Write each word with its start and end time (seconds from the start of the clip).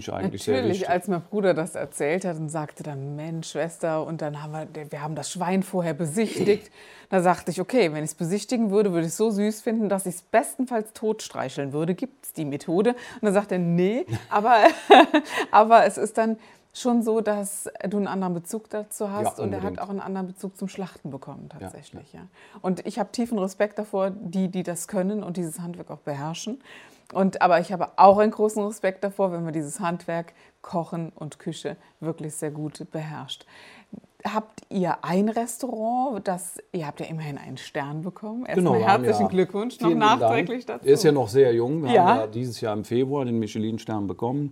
Ich 0.00 0.12
eigentlich 0.12 0.46
Natürlich, 0.46 0.60
sehr 0.60 0.68
wichtig. 0.68 0.90
als 0.90 1.08
mein 1.08 1.22
Bruder 1.22 1.54
das 1.54 1.74
erzählt 1.74 2.24
hat 2.24 2.36
und 2.36 2.48
sagte 2.48 2.82
dann, 2.82 3.16
Mensch, 3.16 3.50
Schwester, 3.50 4.04
und 4.04 4.20
dann 4.20 4.42
haben 4.42 4.52
wir, 4.52 4.90
wir 4.90 5.02
haben 5.02 5.14
das 5.14 5.30
Schwein 5.30 5.62
vorher 5.62 5.94
besichtigt. 5.94 6.70
Da 7.08 7.22
sagte 7.22 7.50
ich, 7.50 7.60
okay, 7.60 7.92
wenn 7.92 8.04
ich 8.04 8.10
es 8.10 8.14
besichtigen 8.14 8.70
würde, 8.70 8.92
würde 8.92 9.02
ich 9.02 9.12
es 9.12 9.16
so 9.16 9.30
süß 9.30 9.62
finden, 9.62 9.88
dass 9.88 10.06
ich 10.06 10.16
es 10.16 10.22
bestenfalls 10.22 10.92
tot 10.92 11.22
streicheln 11.22 11.72
würde. 11.72 11.94
Gibt 11.94 12.24
es 12.24 12.32
die 12.32 12.44
Methode? 12.44 12.90
Und 12.90 13.22
dann 13.22 13.34
sagt 13.34 13.52
er, 13.52 13.58
nee, 13.58 14.06
aber, 14.30 14.56
aber 15.50 15.86
es 15.86 15.98
ist 15.98 16.18
dann 16.18 16.36
schon 16.72 17.02
so, 17.02 17.20
dass 17.20 17.68
du 17.88 17.96
einen 17.96 18.06
anderen 18.06 18.34
Bezug 18.34 18.70
dazu 18.70 19.10
hast 19.10 19.38
Ja, 19.38 19.44
und 19.44 19.52
er 19.52 19.62
hat 19.62 19.78
auch 19.80 19.88
einen 19.88 20.00
anderen 20.00 20.28
Bezug 20.28 20.56
zum 20.56 20.68
Schlachten 20.68 21.10
bekommen 21.10 21.48
tatsächlich. 21.48 22.12
Ja, 22.12 22.20
Und 22.62 22.86
ich 22.86 22.98
habe 22.98 23.10
tiefen 23.10 23.38
Respekt 23.38 23.78
davor, 23.78 24.10
die, 24.10 24.48
die 24.48 24.62
das 24.62 24.86
können 24.86 25.24
und 25.24 25.36
dieses 25.36 25.60
Handwerk 25.60 25.90
auch 25.90 25.98
beherrschen. 25.98 26.60
Und, 27.12 27.42
aber 27.42 27.60
ich 27.60 27.72
habe 27.72 27.88
auch 27.96 28.18
einen 28.18 28.30
großen 28.30 28.62
Respekt 28.64 29.02
davor, 29.04 29.32
wenn 29.32 29.42
man 29.44 29.52
dieses 29.52 29.80
Handwerk, 29.80 30.32
Kochen 30.62 31.10
und 31.14 31.38
Küche 31.38 31.76
wirklich 32.00 32.34
sehr 32.34 32.50
gut 32.50 32.86
beherrscht. 32.90 33.46
Habt 34.24 34.60
ihr 34.68 35.02
ein 35.02 35.30
Restaurant, 35.30 36.28
das 36.28 36.58
ihr 36.72 36.86
habt 36.86 37.00
ja 37.00 37.06
immerhin 37.06 37.38
einen 37.38 37.56
Stern 37.56 38.02
bekommen? 38.02 38.44
Erstmal 38.44 38.86
haben 38.86 39.02
herzlichen 39.04 39.22
ja- 39.22 39.28
Glückwunsch 39.28 39.80
noch 39.80 39.88
vielen 39.88 39.98
nachträglich 39.98 40.66
Dank. 40.66 40.80
dazu. 40.80 40.88
Er 40.88 40.94
ist 40.94 41.02
ja 41.04 41.12
noch 41.12 41.28
sehr 41.28 41.54
jung. 41.54 41.82
Wir 41.84 41.92
Ja. 41.92 42.04
haben 42.06 42.18
ja 42.20 42.26
dieses 42.26 42.60
Jahr 42.60 42.74
im 42.74 42.84
Februar 42.84 43.24
den 43.24 43.38
Michelin-Stern 43.38 44.06
bekommen. 44.06 44.50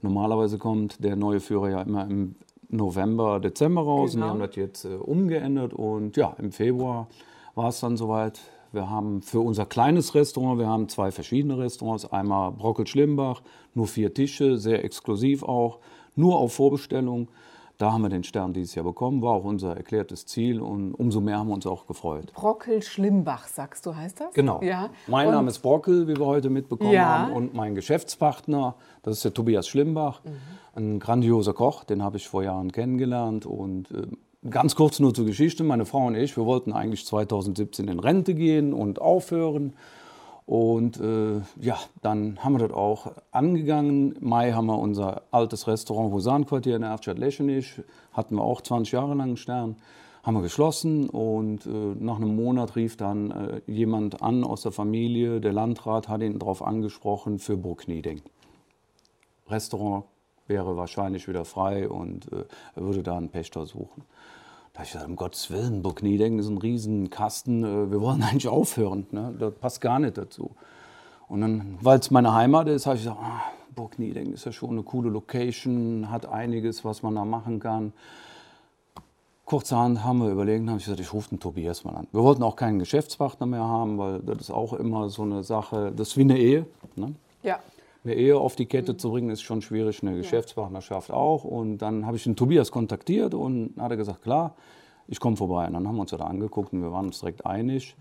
Normalerweise 0.00 0.56
kommt 0.58 1.04
der 1.04 1.14
neue 1.16 1.40
Führer 1.40 1.68
ja 1.70 1.82
immer 1.82 2.04
im 2.04 2.34
November, 2.70 3.38
Dezember 3.38 3.82
raus. 3.82 4.14
Und 4.14 4.20
Genau. 4.22 4.26
wir 4.26 4.30
haben 4.30 4.40
das 4.40 4.56
jetzt 4.56 4.84
äh, 4.86 4.94
umgeändert. 4.94 5.74
Und 5.74 6.16
ja, 6.16 6.34
im 6.38 6.50
Februar 6.50 7.06
war 7.54 7.68
es 7.68 7.80
dann 7.80 7.96
soweit. 7.98 8.40
Wir 8.72 8.88
haben 8.88 9.20
für 9.22 9.40
unser 9.40 9.66
kleines 9.66 10.14
Restaurant, 10.14 10.58
wir 10.58 10.66
haben 10.66 10.88
zwei 10.88 11.10
verschiedene 11.12 11.58
Restaurants. 11.58 12.10
Einmal 12.10 12.52
Brockel 12.52 12.86
Schlimbach, 12.86 13.42
nur 13.74 13.86
vier 13.86 14.12
Tische, 14.14 14.56
sehr 14.58 14.82
exklusiv 14.84 15.42
auch, 15.42 15.78
nur 16.16 16.38
auf 16.38 16.54
Vorbestellung. 16.54 17.28
Da 17.78 17.90
haben 17.92 18.02
wir 18.02 18.10
den 18.10 18.22
Stern 18.22 18.52
dieses 18.52 18.74
Jahr 18.76 18.84
bekommen, 18.84 19.22
war 19.22 19.32
auch 19.32 19.44
unser 19.44 19.76
erklärtes 19.76 20.24
Ziel 20.24 20.60
und 20.60 20.94
umso 20.94 21.20
mehr 21.20 21.38
haben 21.38 21.48
wir 21.48 21.54
uns 21.54 21.66
auch 21.66 21.86
gefreut. 21.86 22.32
Brockel 22.32 22.80
Schlimbach, 22.82 23.46
sagst 23.48 23.84
du, 23.86 23.96
heißt 23.96 24.20
das? 24.20 24.34
Genau. 24.34 24.62
Ja. 24.62 24.90
Mein 25.08 25.26
Und- 25.28 25.34
Name 25.34 25.48
ist 25.48 25.58
Brockel, 25.60 26.06
wie 26.06 26.16
wir 26.16 26.24
heute 26.26 26.48
mitbekommen 26.48 26.92
Ja. 26.92 27.18
haben. 27.26 27.32
Und 27.32 27.54
mein 27.54 27.74
Geschäftspartner, 27.74 28.76
das 29.02 29.16
ist 29.16 29.24
der 29.24 29.34
Tobias 29.34 29.66
Schlimbach, 29.68 30.22
Mhm. 30.24 30.30
ein 30.76 30.98
grandioser 31.00 31.54
Koch, 31.54 31.82
den 31.84 32.02
habe 32.02 32.18
ich 32.18 32.28
vor 32.28 32.42
Jahren 32.44 32.70
kennengelernt. 32.70 33.46
Und 33.46 33.90
äh, 33.90 34.06
ganz 34.48 34.74
kurz 34.74 34.98
nur 34.98 35.14
zur 35.14 35.26
Geschichte, 35.26 35.64
meine 35.64 35.86
Frau 35.86 36.06
und 36.06 36.14
ich, 36.14 36.36
wir 36.36 36.44
wollten 36.44 36.72
eigentlich 36.72 37.06
2017 37.06 37.88
in 37.88 37.98
Rente 37.98 38.34
gehen 38.34 38.72
und 38.72 39.00
aufhören. 39.00 39.74
Und 40.44 41.00
äh, 41.00 41.40
ja, 41.60 41.78
dann 42.02 42.38
haben 42.42 42.54
wir 42.54 42.66
das 42.66 42.76
auch 42.76 43.12
angegangen. 43.30 44.12
Im 44.16 44.28
Mai 44.28 44.52
haben 44.52 44.66
wir 44.66 44.78
unser 44.78 45.22
altes 45.30 45.68
Restaurant 45.68 46.10
Busan-Quartier 46.10 46.76
in 46.76 46.82
Erftstadt 46.82 47.18
Leschenich, 47.18 47.80
hatten 48.12 48.36
wir 48.36 48.42
auch 48.42 48.60
20 48.60 48.92
Jahre 48.92 49.14
lang 49.14 49.20
einen 49.20 49.36
Stern, 49.36 49.76
haben 50.24 50.34
wir 50.34 50.42
geschlossen 50.42 51.08
und 51.08 51.66
äh, 51.66 51.70
nach 51.70 52.16
einem 52.16 52.34
Monat 52.34 52.74
rief 52.76 52.96
dann 52.96 53.30
äh, 53.30 53.60
jemand 53.66 54.20
an 54.20 54.44
aus 54.44 54.62
der 54.62 54.72
Familie, 54.72 55.40
der 55.40 55.52
Landrat 55.52 56.08
hat 56.08 56.22
ihn 56.22 56.38
darauf 56.38 56.62
angesprochen 56.62 57.38
für 57.38 57.56
Burg 57.56 57.86
Nieding. 57.86 58.20
Restaurant 59.48 60.04
wäre 60.46 60.76
wahrscheinlich 60.76 61.28
wieder 61.28 61.44
frei 61.44 61.88
und 61.88 62.30
äh, 62.32 62.44
er 62.74 62.82
würde 62.82 63.02
da 63.02 63.16
einen 63.16 63.28
Pächter 63.28 63.66
suchen. 63.66 64.04
Da 64.72 64.78
habe 64.78 64.86
ich 64.86 64.92
gesagt, 64.92 65.08
um 65.08 65.16
Gottes 65.16 65.50
Willen, 65.50 65.82
Burg 65.82 66.02
Nieding 66.02 66.38
ist 66.38 66.48
ein 66.48 66.58
Riesenkasten, 66.58 67.64
äh, 67.64 67.90
wir 67.90 68.00
wollen 68.00 68.22
eigentlich 68.22 68.48
aufhören, 68.48 69.06
ne? 69.10 69.34
das 69.38 69.54
passt 69.54 69.80
gar 69.80 69.98
nicht 69.98 70.18
dazu. 70.18 70.52
Und 71.28 71.40
dann, 71.40 71.78
weil 71.80 71.98
es 71.98 72.10
meine 72.10 72.34
Heimat 72.34 72.68
ist, 72.68 72.86
habe 72.86 72.96
ich 72.96 73.04
gesagt, 73.04 73.20
ah, 73.22 73.42
Burg 73.74 73.98
Nieding 73.98 74.32
ist 74.32 74.44
ja 74.44 74.52
schon 74.52 74.70
eine 74.70 74.82
coole 74.82 75.10
Location, 75.10 76.10
hat 76.10 76.26
einiges, 76.26 76.84
was 76.84 77.02
man 77.02 77.14
da 77.14 77.24
machen 77.24 77.58
kann. 77.58 77.92
Kurzerhand 79.44 80.04
haben 80.04 80.20
wir 80.20 80.30
überlegt, 80.30 80.66
habe 80.68 80.78
ich 80.78 80.84
gesagt, 80.84 81.00
ich 81.00 81.12
rufe 81.12 81.30
den 81.30 81.40
Tobias 81.40 81.84
mal 81.84 81.94
an. 81.96 82.06
Wir 82.12 82.22
wollten 82.22 82.42
auch 82.42 82.56
keinen 82.56 82.78
Geschäftspartner 82.78 83.46
mehr 83.46 83.64
haben, 83.64 83.98
weil 83.98 84.20
das 84.20 84.40
ist 84.40 84.50
auch 84.50 84.72
immer 84.72 85.08
so 85.10 85.22
eine 85.22 85.42
Sache, 85.42 85.92
das 85.94 86.08
ist 86.08 86.16
wie 86.16 86.22
eine 86.22 86.38
Ehe. 86.38 86.66
Ne? 86.96 87.14
Ja. 87.42 87.58
Eine 88.04 88.14
Ehe 88.14 88.36
auf 88.36 88.56
die 88.56 88.66
Kette 88.66 88.96
zu 88.96 89.10
bringen, 89.10 89.30
ist 89.30 89.42
schon 89.42 89.62
schwierig, 89.62 90.02
eine 90.02 90.16
Geschäftspartnerschaft 90.16 91.10
auch. 91.12 91.44
Und 91.44 91.78
dann 91.78 92.04
habe 92.04 92.16
ich 92.16 92.24
den 92.24 92.34
Tobias 92.34 92.72
kontaktiert 92.72 93.32
und 93.34 93.74
hat 93.78 93.92
er 93.92 93.96
gesagt, 93.96 94.22
klar, 94.22 94.56
ich 95.06 95.20
komme 95.20 95.36
vorbei. 95.36 95.66
Und 95.66 95.74
dann 95.74 95.86
haben 95.86 95.96
wir 95.96 96.02
uns 96.02 96.10
das 96.10 96.20
angeguckt 96.20 96.72
und 96.72 96.82
wir 96.82 96.90
waren 96.90 97.06
uns 97.06 97.20
direkt 97.20 97.46
einig, 97.46 97.94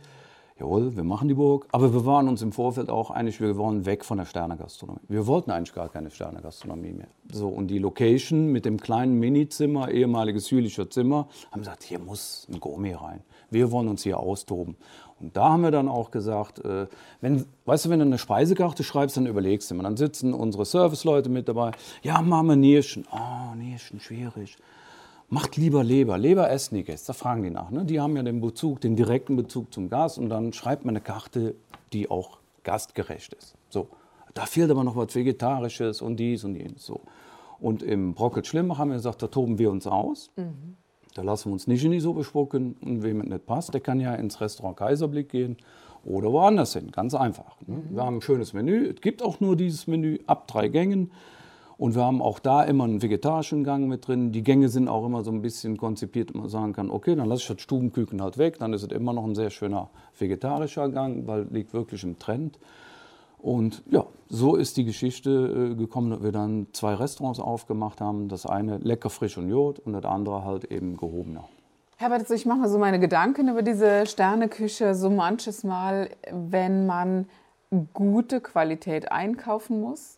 jawohl, 0.60 0.96
wir 0.96 1.04
machen 1.04 1.28
die 1.28 1.34
Burg. 1.34 1.68
Aber 1.72 1.94
wir 1.94 2.06
waren 2.06 2.28
uns 2.28 2.42
im 2.42 2.52
Vorfeld 2.52 2.90
auch 2.90 3.12
einig, 3.12 3.42
wir 3.42 3.58
wollen 3.58 3.86
weg 3.86 4.06
von 4.06 4.18
der 4.18 4.26
Sternegastronomie. 4.26 5.02
Wir 5.08 5.28
wollten 5.28 5.52
eigentlich 5.52 5.74
gar 5.74 5.90
keine 5.90 6.10
Sternegastronomie 6.10 6.94
mehr. 6.94 7.08
So, 7.32 7.48
und 7.50 7.68
die 7.68 7.80
Location 7.80 8.52
mit 8.52 8.66
dem 8.66 8.80
kleinen 8.80 9.20
Minizimmer, 9.20 9.92
ehemaliges 9.92 10.50
jüdischer 10.50 10.90
Zimmer, 10.90 11.28
haben 11.52 11.62
gesagt, 11.62 11.84
hier 11.84 12.00
muss 12.00 12.48
ein 12.52 12.60
Gourmet 12.60 12.96
rein. 12.96 13.22
Wir 13.50 13.72
wollen 13.72 13.88
uns 13.88 14.04
hier 14.04 14.20
austoben. 14.20 14.78
Und 15.22 15.38
da 15.38 15.50
haben 15.50 15.62
wir 15.62 15.72
dann 15.72 15.88
auch 15.88 16.12
gesagt, 16.12 16.60
äh, 16.66 16.88
wenn, 17.22 17.46
weißt 17.66 17.86
du, 17.86 17.90
wenn 17.90 18.00
du 18.00 18.06
eine 18.06 18.18
Speisekarte 18.18 18.84
schreibst, 18.84 19.18
dann 19.18 19.28
überlegst 19.28 19.70
du 19.70 19.76
immer. 19.76 19.84
Dann 19.84 19.98
sitzen 19.98 20.34
unsere 20.34 20.66
Serviceleute 20.66 21.30
mit 21.30 21.48
dabei. 21.48 21.72
Ja, 22.02 22.22
machen 22.22 22.48
wir 22.48 22.56
Nierchen. 22.56 23.06
Ah, 23.12 23.54
Nierchen, 23.56 24.00
schwierig. 24.00 24.58
Macht 25.30 25.56
lieber 25.56 25.84
Leber. 25.84 26.18
Leber 26.18 26.50
essen 26.50 26.76
die 26.76 26.84
Gäste. 26.84 27.08
Da 27.08 27.14
fragen 27.14 27.44
die 27.44 27.52
nach. 27.52 27.70
Ne? 27.72 27.86
Die 27.86 28.02
haben 28.02 28.18
ja 28.18 28.24
den 28.24 28.42
Bezug, 28.42 28.82
den 28.82 28.96
direkten 28.96 29.36
Bezug 29.36 29.74
zum 29.74 29.90
Gast. 29.90 30.18
Und 30.18 30.30
dann 30.30 30.52
schreibt 30.54 30.84
man 30.84 30.96
eine 30.96 31.02
Karte, 31.02 31.56
die 31.94 32.10
auch 32.10 32.40
gastgerecht 32.64 33.34
ist. 33.34 33.56
So. 33.70 33.88
Da 34.34 34.46
fehlt 34.46 34.72
aber 34.72 34.84
noch 34.84 34.96
was 34.96 35.14
Vegetarisches 35.14 36.02
und 36.02 36.18
dies 36.18 36.44
und 36.44 36.56
jenes. 36.56 36.86
So. 36.86 37.02
Und 37.60 37.84
im 37.84 38.14
Brockelt 38.14 38.48
Schlimmach 38.48 38.78
haben 38.80 38.90
wir 38.90 38.98
gesagt, 38.98 39.22
da 39.22 39.28
toben 39.28 39.58
wir 39.58 39.72
uns 39.72 39.88
aus. 39.88 40.32
Da 41.14 41.22
lassen 41.22 41.50
wir 41.50 41.54
uns 41.54 41.68
nicht 41.68 41.84
in 41.84 41.92
die 41.92 42.00
Suppe 42.00 42.24
spucken. 42.24 42.76
Und 42.82 43.04
wem 43.04 43.22
es 43.22 43.28
nicht 43.28 43.46
passt, 43.46 43.74
der 43.74 43.82
kann 43.82 44.00
ja 44.00 44.14
ins 44.16 44.40
Restaurant 44.42 44.78
Kaiserblick 44.78 45.30
gehen 45.30 45.58
oder 46.04 46.32
woanders 46.32 46.74
hin. 46.74 46.92
Ganz 46.92 47.14
einfach. 47.14 47.58
Ne? 47.68 47.84
Wir 47.90 48.04
haben 48.04 48.18
ein 48.18 48.22
schönes 48.22 48.54
Menü. 48.54 48.88
Es 48.88 49.02
gibt 49.02 49.24
auch 49.24 49.40
nur 49.40 49.56
dieses 49.56 49.88
Menü 49.88 50.20
ab 50.28 50.48
drei 50.48 50.68
Gängen. 50.68 51.12
Und 51.78 51.96
wir 51.96 52.04
haben 52.04 52.22
auch 52.22 52.38
da 52.38 52.64
immer 52.64 52.84
einen 52.84 53.02
vegetarischen 53.02 53.64
Gang 53.64 53.88
mit 53.88 54.08
drin. 54.08 54.32
Die 54.32 54.44
Gänge 54.44 54.70
sind 54.70 54.88
auch 54.88 55.04
immer 55.04 55.24
so 55.24 55.32
ein 55.32 55.42
bisschen 55.42 55.78
konzipiert, 55.78 56.30
dass 56.30 56.36
man 56.36 56.48
sagen 56.48 56.74
kann, 56.74 56.92
okay, 56.92 57.16
dann 57.16 57.28
lasse 57.28 57.42
ich 57.42 57.48
das 57.48 57.62
Stubenküken 57.62 58.22
halt 58.22 58.38
weg. 58.38 58.60
Dann 58.60 58.74
ist 58.74 58.84
es 58.84 58.90
immer 58.90 59.14
noch 59.14 59.24
ein 59.24 59.34
sehr 59.34 59.50
schöner 59.50 59.90
vegetarischer 60.18 60.90
Gang, 60.90 61.26
weil 61.26 61.48
liegt 61.50 61.74
wirklich 61.74 62.04
im 62.04 62.20
Trend. 62.20 62.60
Und 63.42 63.84
ja, 63.90 64.06
so 64.30 64.56
ist 64.56 64.78
die 64.78 64.86
Geschichte 64.86 65.72
äh, 65.72 65.76
gekommen, 65.76 66.12
dass 66.12 66.22
wir 66.22 66.32
dann 66.32 66.68
zwei 66.74 66.94
Restaurants 66.94 67.40
aufgemacht 67.40 68.00
haben. 68.00 68.28
Das 68.28 68.46
eine 68.46 68.78
lecker 68.78 69.10
frisch 69.10 69.38
und 69.38 69.50
Jod 69.50 69.80
und 69.80 69.94
das 69.94 70.06
andere 70.06 70.46
halt 70.46 70.66
eben 70.66 70.96
gehobener. 70.96 71.46
Herbert, 71.98 72.22
also 72.22 72.34
ich 72.34 72.46
mache 72.46 72.60
mir 72.60 72.70
so 72.70 72.80
meine 72.80 73.00
Gedanken 73.00 73.48
über 73.48 73.62
diese 73.62 74.06
Sterneküche 74.06 74.96
so 74.96 75.10
manches 75.10 75.64
Mal, 75.64 76.10
wenn 76.32 76.86
man 76.86 77.28
gute 77.94 78.42
Qualität 78.42 79.12
einkaufen 79.12 79.82
muss, 79.82 80.18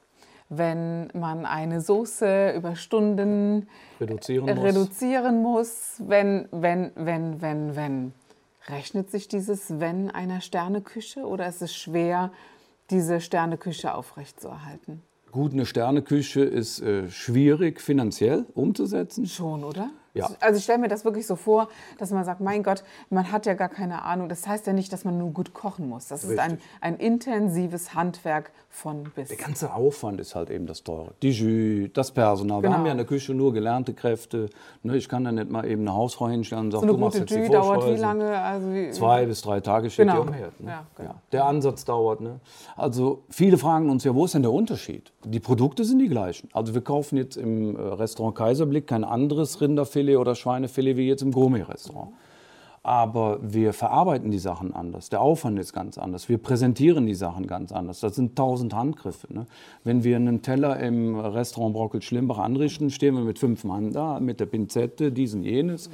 wenn 0.49 1.09
man 1.13 1.45
eine 1.45 1.81
Soße 1.81 2.53
über 2.55 2.75
Stunden 2.75 3.67
Reduzieren 3.99 4.45
muss. 4.45 4.63
reduzieren 4.63 5.41
muss, 5.41 5.95
wenn, 5.99 6.47
wenn, 6.51 6.91
wenn, 6.95 7.41
wenn, 7.41 7.75
wenn. 7.75 8.13
Rechnet 8.69 9.11
sich 9.11 9.27
dieses 9.27 9.81
Wenn 9.81 10.09
einer 10.09 10.39
Sterneküche 10.39 11.25
oder 11.25 11.47
ist 11.47 11.61
es 11.61 11.75
schwer, 11.75 12.31
diese 12.93 13.19
Sterneküche 13.19 13.93
aufrechtzuerhalten? 13.93 15.01
Gut, 15.31 15.53
eine 15.53 15.65
Sterneküche 15.65 16.41
ist 16.41 16.79
äh, 16.81 17.09
schwierig 17.09 17.81
finanziell 17.81 18.45
umzusetzen. 18.53 19.25
Schon, 19.25 19.63
oder? 19.63 19.89
Ja. 20.13 20.29
Also 20.39 20.57
ich 20.57 20.63
stelle 20.63 20.79
mir 20.79 20.87
das 20.87 21.05
wirklich 21.05 21.25
so 21.25 21.35
vor, 21.35 21.69
dass 21.97 22.11
man 22.11 22.23
sagt, 22.23 22.39
mein 22.39 22.61
Gott, 22.61 22.83
man 23.09 23.31
hat 23.31 23.45
ja 23.45 23.55
gar 23.55 23.69
keine 23.69 24.03
Ahnung. 24.03 24.29
Das 24.29 24.47
heißt 24.47 24.67
ja 24.67 24.73
nicht, 24.73 24.93
dass 24.93 25.05
man 25.05 25.17
nur 25.17 25.31
gut 25.31 25.53
kochen 25.53 25.89
muss. 25.89 26.07
Das 26.07 26.23
Richtig. 26.23 26.37
ist 26.37 26.43
ein, 26.43 26.57
ein 26.81 26.97
intensives 26.97 27.95
Handwerk 27.95 28.51
von 28.69 29.03
bis. 29.15 29.29
Der 29.29 29.37
ganze 29.37 29.73
Aufwand 29.73 30.19
ist 30.19 30.35
halt 30.35 30.49
eben 30.49 30.67
das 30.67 30.83
Teure. 30.83 31.13
Die 31.21 31.31
Jus, 31.31 31.89
das 31.93 32.11
Personal. 32.11 32.61
Genau. 32.61 32.71
Wir 32.71 32.77
haben 32.77 32.85
ja 32.85 32.91
in 32.91 32.97
der 32.97 33.07
Küche 33.07 33.33
nur 33.33 33.53
gelernte 33.53 33.93
Kräfte. 33.93 34.49
Ne, 34.83 34.97
ich 34.97 35.09
kann 35.09 35.23
da 35.23 35.31
nicht 35.31 35.49
mal 35.49 35.65
eben 35.65 35.81
eine 35.81 35.93
Hausfrau 35.93 36.27
hinstellen 36.27 36.65
und 36.65 36.71
sagen, 36.71 36.87
so 36.87 36.93
du 36.93 36.99
machst 36.99 37.17
jetzt 37.17 37.31
Jus 37.31 37.45
die 37.45 37.51
dauert 37.51 37.85
wie 37.87 37.99
lange? 37.99 38.37
Also 38.37 38.73
wie, 38.73 38.91
Zwei 38.91 39.25
bis 39.25 39.41
drei 39.41 39.61
Tage 39.61 39.89
steht 39.89 40.07
genau. 40.07 40.23
die 40.23 40.29
umher. 40.29 40.51
Ne? 40.59 40.69
Ja, 40.69 40.85
genau. 40.95 41.09
ja. 41.09 41.15
Der 41.31 41.45
Ansatz 41.45 41.85
dauert. 41.85 42.21
Ne? 42.21 42.39
Also 42.75 43.23
viele 43.29 43.57
fragen 43.57 43.89
uns 43.89 44.03
ja, 44.03 44.13
wo 44.13 44.25
ist 44.25 44.33
denn 44.33 44.43
der 44.43 44.51
Unterschied? 44.51 45.11
Die 45.23 45.39
Produkte 45.39 45.85
sind 45.85 45.99
die 45.99 46.09
gleichen. 46.09 46.49
Also 46.53 46.73
wir 46.73 46.81
kaufen 46.81 47.17
jetzt 47.17 47.37
im 47.37 47.75
äh, 47.75 47.79
Restaurant 47.79 48.35
Kaiserblick 48.35 48.87
kein 48.87 49.03
anderes 49.03 49.61
Rinderfilet 50.03 50.17
oder 50.17 50.35
Schweinefilet 50.35 50.97
wie 50.97 51.07
jetzt 51.07 51.21
im 51.21 51.31
Gourmet-Restaurant. 51.31 52.11
Aber 52.85 53.39
wir 53.41 53.71
verarbeiten 53.71 54.29
die 54.29 54.39
Sachen 54.39 54.73
anders. 54.73 55.09
Der 55.09 55.21
Aufwand 55.21 55.57
ist 55.57 55.71
ganz 55.71 55.97
anders. 55.97 56.27
Wir 56.27 56.37
präsentieren 56.37 57.05
die 57.05 57.15
Sachen 57.15 57.47
ganz 57.47 57.71
anders. 57.71 58.01
Das 58.01 58.15
sind 58.15 58.35
tausend 58.35 58.73
Handgriffe. 58.73 59.33
Ne? 59.33 59.45
Wenn 59.85 60.03
wir 60.03 60.17
einen 60.17 60.41
Teller 60.41 60.77
im 60.81 61.17
Restaurant 61.17 61.73
Brockel-Schlimbach 61.73 62.39
anrichten, 62.39 62.89
stehen 62.89 63.15
wir 63.15 63.23
mit 63.23 63.39
fünf 63.39 63.63
Mann 63.63 63.93
da, 63.93 64.19
mit 64.19 64.41
der 64.41 64.47
Pinzette, 64.47 65.13
diesen, 65.13 65.43
jenes. 65.43 65.89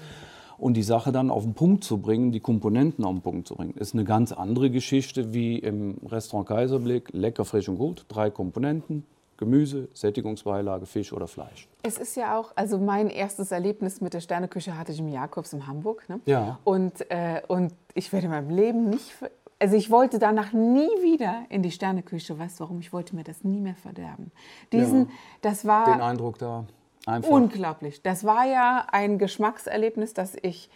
Und 0.58 0.74
die 0.74 0.84
Sache 0.84 1.12
dann 1.12 1.30
auf 1.30 1.44
den 1.44 1.54
Punkt 1.54 1.84
zu 1.84 2.00
bringen, 2.00 2.32
die 2.32 2.40
Komponenten 2.40 3.06
auf 3.06 3.14
den 3.14 3.22
Punkt 3.22 3.48
zu 3.48 3.56
bringen, 3.56 3.76
ist 3.76 3.94
eine 3.94 4.04
ganz 4.04 4.32
andere 4.32 4.72
Geschichte 4.72 5.32
wie 5.32 5.60
im 5.60 5.98
Restaurant 6.08 6.50
Kaiserblick. 6.50 7.10
Lecker, 7.14 7.46
frisch 7.46 7.70
und 7.70 7.78
gut, 7.78 8.06
drei 8.10 8.32
Komponenten, 8.32 9.06
Gemüse, 9.40 9.88
Sättigungsbeilage, 9.94 10.86
Fisch 10.86 11.14
oder 11.14 11.26
Fleisch. 11.26 11.70
Es 11.82 11.98
ist 11.98 12.18
ja 12.18 12.38
auch, 12.38 12.52
also 12.58 12.78
mein 12.78 13.10
erstes 13.10 13.54
Erlebnis 13.54 14.02
mit 14.02 14.14
der 14.14 14.20
Sterneküche 14.20 14.78
hatte 14.78 14.92
ich 14.92 15.00
im 15.00 15.08
Jakobs 15.08 15.54
in 15.54 15.66
Hamburg. 15.66 16.10
Ne? 16.10 16.20
Ja. 16.26 16.60
Und, 16.66 17.10
äh, 17.10 17.42
und 17.48 17.74
ich 17.94 18.12
werde 18.12 18.26
in 18.26 18.32
meinem 18.32 18.50
Leben 18.50 18.90
nicht, 18.90 19.14
also 19.58 19.78
ich 19.78 19.90
wollte 19.90 20.20
danach 20.20 20.52
nie 20.52 20.90
wieder 21.02 21.46
in 21.48 21.64
die 21.64 21.72
Sterneküche. 21.72 22.38
Weißt 22.38 22.60
du 22.60 22.66
warum? 22.66 22.82
Ich 22.82 22.92
wollte 22.92 23.16
mir 23.16 23.24
das 23.24 23.46
nie 23.46 23.62
mehr 23.62 23.76
verderben. 23.76 24.32
Diesen, 24.74 25.06
ja. 25.06 25.12
das 25.42 25.66
war. 25.66 25.86
Den 25.86 26.02
Eindruck 26.02 26.38
da. 26.38 26.66
Einfach. 27.06 27.30
Unglaublich. 27.30 28.02
Das 28.02 28.26
war 28.26 28.46
ja 28.46 28.88
ein 28.92 29.18
Geschmackserlebnis, 29.20 30.14
das 30.14 30.36
ich 30.42 30.70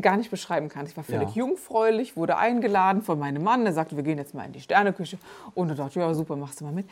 gar 0.00 0.16
nicht 0.16 0.30
beschreiben 0.30 0.68
kann. 0.68 0.86
Ich 0.86 0.96
war 0.96 1.04
völlig 1.04 1.34
ja. 1.34 1.44
jungfräulich, 1.44 2.16
wurde 2.16 2.36
eingeladen 2.36 3.02
von 3.02 3.18
meinem 3.18 3.42
Mann. 3.42 3.64
Der 3.64 3.72
sagte, 3.72 3.96
wir 3.96 4.02
gehen 4.02 4.18
jetzt 4.18 4.34
mal 4.34 4.44
in 4.44 4.52
die 4.52 4.60
Sterneküche. 4.60 5.18
Und 5.54 5.70
ich 5.70 5.76
dachte, 5.76 6.00
ja, 6.00 6.14
super, 6.14 6.36
machst 6.36 6.60
du 6.60 6.64
mal 6.64 6.72
mit. 6.72 6.88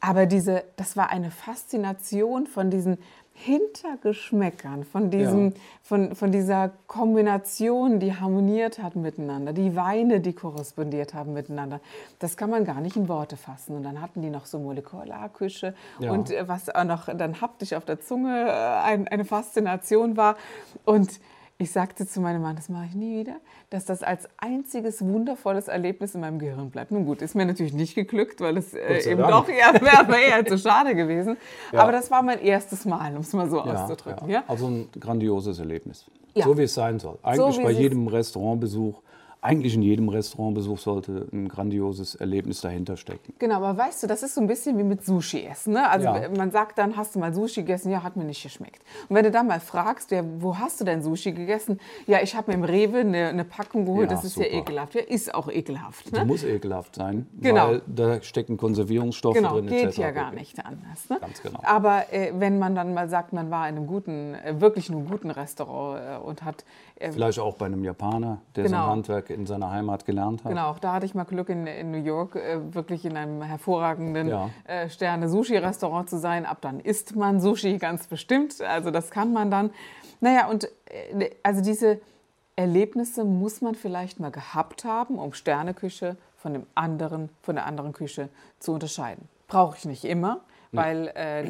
Aber 0.00 0.26
diese, 0.26 0.64
das 0.76 0.96
war 0.96 1.10
eine 1.10 1.30
Faszination 1.30 2.46
von 2.46 2.70
diesen 2.70 2.98
Hintergeschmäckern, 3.36 4.84
von, 4.84 5.10
diesem, 5.10 5.48
ja. 5.48 5.54
von, 5.82 6.14
von 6.14 6.30
dieser 6.30 6.70
Kombination, 6.86 7.98
die 7.98 8.14
harmoniert 8.14 8.80
hat 8.80 8.94
miteinander, 8.94 9.52
die 9.52 9.74
Weine, 9.74 10.20
die 10.20 10.34
korrespondiert 10.34 11.14
haben 11.14 11.32
miteinander. 11.32 11.80
Das 12.20 12.36
kann 12.36 12.48
man 12.48 12.64
gar 12.64 12.80
nicht 12.80 12.94
in 12.94 13.08
Worte 13.08 13.36
fassen. 13.36 13.74
Und 13.74 13.82
dann 13.82 14.00
hatten 14.00 14.22
die 14.22 14.30
noch 14.30 14.46
so 14.46 14.60
Molekularküche 14.60 15.74
ja. 15.98 16.12
und 16.12 16.30
äh, 16.30 16.46
was 16.46 16.72
auch 16.72 16.84
noch 16.84 17.12
dann 17.12 17.40
haptisch 17.40 17.72
auf 17.72 17.84
der 17.84 18.00
Zunge 18.00 18.46
äh, 18.46 18.52
ein, 18.52 19.08
eine 19.08 19.24
Faszination 19.24 20.16
war. 20.16 20.36
Und 20.84 21.18
ich 21.56 21.70
sagte 21.70 22.06
zu 22.06 22.20
meinem 22.20 22.42
Mann, 22.42 22.56
das 22.56 22.68
mache 22.68 22.86
ich 22.86 22.94
nie 22.94 23.20
wieder, 23.20 23.36
dass 23.70 23.84
das 23.84 24.02
als 24.02 24.28
einziges 24.38 25.02
wundervolles 25.02 25.68
Erlebnis 25.68 26.14
in 26.14 26.20
meinem 26.20 26.40
Gehirn 26.40 26.70
bleibt. 26.70 26.90
Nun 26.90 27.04
gut, 27.06 27.22
ist 27.22 27.36
mir 27.36 27.46
natürlich 27.46 27.72
nicht 27.72 27.94
geglückt, 27.94 28.40
weil 28.40 28.56
es 28.56 28.74
äh, 28.74 29.10
eben 29.10 29.20
Dank. 29.20 29.30
doch 29.30 29.48
eher, 29.48 29.72
wäre 29.80 30.20
eher 30.20 30.44
zu 30.44 30.58
schade 30.58 30.96
gewesen. 30.96 31.36
Ja. 31.72 31.82
Aber 31.82 31.92
das 31.92 32.10
war 32.10 32.22
mein 32.22 32.40
erstes 32.40 32.84
Mal, 32.84 33.14
um 33.14 33.20
es 33.20 33.32
mal 33.32 33.48
so 33.48 33.58
ja, 33.58 33.84
auszudrücken. 33.84 34.28
Ja. 34.28 34.42
Also 34.48 34.66
ein 34.66 34.88
grandioses 34.98 35.58
Erlebnis. 35.58 36.06
So 36.34 36.58
wie 36.58 36.62
es 36.62 36.74
sein 36.74 36.98
soll. 36.98 37.16
Eigentlich 37.22 37.56
so, 37.56 37.62
bei 37.62 37.70
jedem 37.70 38.08
Restaurantbesuch 38.08 39.00
eigentlich 39.44 39.74
in 39.74 39.82
jedem 39.82 40.08
Restaurantbesuch 40.08 40.78
sollte 40.78 41.28
ein 41.32 41.48
grandioses 41.48 42.14
Erlebnis 42.14 42.62
dahinter 42.62 42.96
stecken. 42.96 43.34
Genau, 43.38 43.56
aber 43.56 43.76
weißt 43.76 44.02
du, 44.02 44.06
das 44.06 44.22
ist 44.22 44.34
so 44.34 44.40
ein 44.40 44.46
bisschen 44.46 44.78
wie 44.78 44.82
mit 44.82 45.04
Sushi 45.04 45.44
essen. 45.44 45.74
Ne? 45.74 45.88
Also 45.88 46.06
ja. 46.06 46.28
man 46.34 46.50
sagt 46.50 46.78
dann, 46.78 46.96
hast 46.96 47.14
du 47.14 47.18
mal 47.18 47.34
Sushi 47.34 47.60
gegessen? 47.60 47.90
Ja, 47.90 48.02
hat 48.02 48.16
mir 48.16 48.24
nicht 48.24 48.42
geschmeckt. 48.42 48.82
Und 49.08 49.16
wenn 49.16 49.24
du 49.24 49.30
dann 49.30 49.46
mal 49.46 49.60
fragst, 49.60 50.10
ja, 50.12 50.24
wo 50.38 50.58
hast 50.58 50.80
du 50.80 50.84
denn 50.84 51.02
Sushi 51.02 51.32
gegessen? 51.32 51.78
Ja, 52.06 52.22
ich 52.22 52.34
habe 52.34 52.50
mir 52.50 52.56
im 52.56 52.64
Rewe 52.64 53.00
eine, 53.00 53.28
eine 53.28 53.44
Packung 53.44 53.84
geholt, 53.84 54.10
ja, 54.10 54.16
das 54.16 54.24
ist 54.24 54.34
super. 54.34 54.48
ja 54.48 54.60
ekelhaft. 54.60 54.94
Ja, 54.94 55.02
ist 55.02 55.34
auch 55.34 55.48
ekelhaft. 55.48 56.10
Ne? 56.10 56.24
Muss 56.24 56.42
ekelhaft 56.42 56.94
sein, 56.94 57.26
genau. 57.38 57.68
weil 57.68 57.82
da 57.86 58.22
stecken 58.22 58.56
Konservierungsstoffe 58.56 59.34
genau, 59.34 59.54
drin. 59.54 59.66
Genau, 59.66 59.82
geht 59.82 59.96
ja 59.98 60.10
gar 60.10 60.32
nicht 60.32 60.64
anders. 60.64 61.10
Ne? 61.10 61.18
Ganz 61.20 61.42
genau. 61.42 61.60
Aber 61.62 62.12
äh, 62.12 62.32
wenn 62.38 62.58
man 62.58 62.74
dann 62.74 62.94
mal 62.94 63.10
sagt, 63.10 63.34
man 63.34 63.50
war 63.50 63.68
in 63.68 63.76
einem 63.76 63.86
guten, 63.86 64.34
äh, 64.34 64.58
wirklich 64.58 64.90
einem 64.90 65.06
guten 65.06 65.30
Restaurant 65.30 66.00
äh, 66.00 66.26
und 66.26 66.44
hat... 66.44 66.64
Äh, 66.96 67.12
Vielleicht 67.12 67.38
auch 67.38 67.56
bei 67.56 67.66
einem 67.66 67.84
Japaner, 67.84 68.38
der 68.56 68.64
genau. 68.64 68.78
sein 68.78 68.90
Handwerk 68.90 69.33
in 69.34 69.46
seiner 69.46 69.70
Heimat 69.70 70.04
gelernt 70.04 70.44
hat. 70.44 70.50
Genau, 70.50 70.68
auch 70.68 70.78
da 70.78 70.94
hatte 70.94 71.06
ich 71.06 71.14
mal 71.14 71.24
Glück 71.24 71.48
in, 71.48 71.66
in 71.66 71.90
New 71.90 72.02
York, 72.02 72.36
äh, 72.36 72.74
wirklich 72.74 73.04
in 73.04 73.16
einem 73.16 73.42
hervorragenden 73.42 74.28
ja. 74.28 74.50
äh, 74.64 74.88
Sterne-Sushi-Restaurant 74.88 76.08
zu 76.08 76.18
sein. 76.18 76.46
Ab 76.46 76.58
dann 76.60 76.80
isst 76.80 77.16
man 77.16 77.40
Sushi 77.40 77.78
ganz 77.78 78.06
bestimmt, 78.06 78.60
also 78.62 78.90
das 78.90 79.10
kann 79.10 79.32
man 79.32 79.50
dann. 79.50 79.70
Naja, 80.20 80.48
und 80.48 80.68
äh, 80.86 81.30
also 81.42 81.60
diese 81.60 82.00
Erlebnisse 82.56 83.24
muss 83.24 83.60
man 83.60 83.74
vielleicht 83.74 84.20
mal 84.20 84.30
gehabt 84.30 84.84
haben, 84.84 85.18
um 85.18 85.32
Sterneküche 85.32 86.16
von, 86.36 86.52
dem 86.52 86.66
anderen, 86.74 87.30
von 87.42 87.56
der 87.56 87.66
anderen 87.66 87.92
Küche 87.92 88.28
zu 88.60 88.72
unterscheiden. 88.72 89.28
Brauche 89.48 89.76
ich 89.76 89.84
nicht 89.84 90.04
immer, 90.04 90.40
nee. 90.70 90.78
weil 90.78 91.08
äh, 91.14 91.44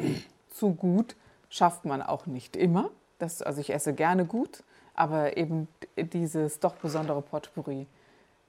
zu 0.49 0.73
gut 0.73 1.15
schafft 1.49 1.85
man 1.85 2.01
auch 2.01 2.25
nicht 2.25 2.55
immer. 2.55 2.89
Das, 3.19 3.41
also 3.41 3.61
ich 3.61 3.73
esse 3.73 3.93
gerne 3.93 4.25
gut, 4.25 4.63
aber 4.95 5.37
eben 5.37 5.67
dieses 5.97 6.59
doch 6.59 6.75
besondere 6.75 7.21
Potpourri 7.21 7.87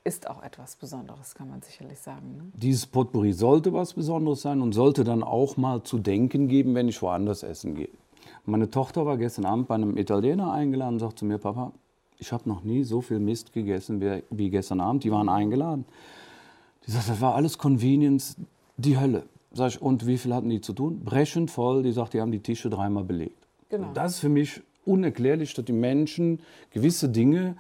ist 0.04 0.31
auch 0.31 0.43
etwas 0.43 0.76
Besonderes, 0.76 1.34
kann 1.34 1.50
man 1.50 1.62
sicherlich 1.62 1.98
sagen. 1.98 2.37
Ne? 2.37 2.44
Dieses 2.54 2.87
Potpourri 2.87 3.32
sollte 3.32 3.72
was 3.72 3.94
Besonderes 3.94 4.43
sein 4.43 4.62
und 4.62 4.72
sollte 4.72 5.02
dann 5.02 5.25
auch 5.25 5.56
mal 5.56 5.82
zu 5.82 5.98
denken 5.98 6.46
geben, 6.46 6.76
wenn 6.76 6.88
ich 6.88 7.02
woanders 7.02 7.43
essen 7.43 7.75
gehe. 7.75 7.88
Meine 8.44 8.70
Tochter 8.70 9.04
war 9.04 9.16
gestern 9.16 9.44
Abend 9.46 9.66
bei 9.66 9.75
einem 9.75 9.96
Italiener 9.96 10.52
eingeladen 10.52 10.94
und 10.94 11.00
sagt 11.00 11.19
zu 11.19 11.25
mir, 11.25 11.38
Papa, 11.38 11.72
ich 12.19 12.32
habe 12.32 12.48
noch 12.48 12.62
nie 12.62 12.84
so 12.84 13.00
viel 13.00 13.19
Mist 13.19 13.52
gegessen 13.52 14.00
wie, 14.31 14.50
gestern 14.50 14.81
Abend. 14.81 15.02
Die 15.02 15.10
waren 15.10 15.28
eingeladen. 15.28 15.84
Die 16.87 16.93
sagt, 16.93 17.08
das 17.08 17.20
war 17.20 17.34
alles 17.34 17.58
Convenience, 17.58 18.37
die 18.76 18.98
Hölle. 18.98 19.25
Sag 19.52 19.69
ich, 19.69 19.82
und 19.82 20.06
wie 20.06 20.19
viel 20.19 20.32
hatten 20.32 20.48
die 20.48 20.60
zu 20.60 20.72
tun? 20.72 21.00
Brechend 21.04 21.50
voll. 21.50 21.82
Die 21.82 21.93
sagt, 21.93 22.14
die 22.14 22.20
haben 22.20 22.31
die 22.31 22.40
Tische 22.40 22.70
dreimal 22.70 23.04
belegt. 23.04 23.46
Genau. 23.69 23.88
Das 23.93 24.12
ist 24.12 24.20
für 24.20 24.28
mich 24.28 24.62
unerklärlich, 24.87 25.55
dass 25.55 25.65
die 25.65 25.73
Menschen 25.73 26.41
gewisse 26.71 27.09
Dinge 27.09 27.56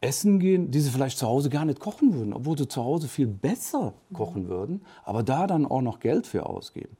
essen 0.00 0.38
gehen, 0.38 0.70
die 0.70 0.80
sie 0.80 0.90
vielleicht 0.90 1.18
zu 1.18 1.26
Hause 1.26 1.48
gar 1.48 1.64
nicht 1.64 1.80
kochen 1.80 2.14
würden, 2.14 2.32
obwohl 2.32 2.58
sie 2.58 2.68
zu 2.68 2.84
Hause 2.84 3.08
viel 3.08 3.26
besser 3.26 3.94
kochen 4.12 4.48
würden, 4.48 4.82
aber 5.04 5.22
da 5.22 5.46
dann 5.46 5.66
auch 5.66 5.80
noch 5.80 6.00
Geld 6.00 6.26
für 6.26 6.46
ausgeben. 6.46 6.96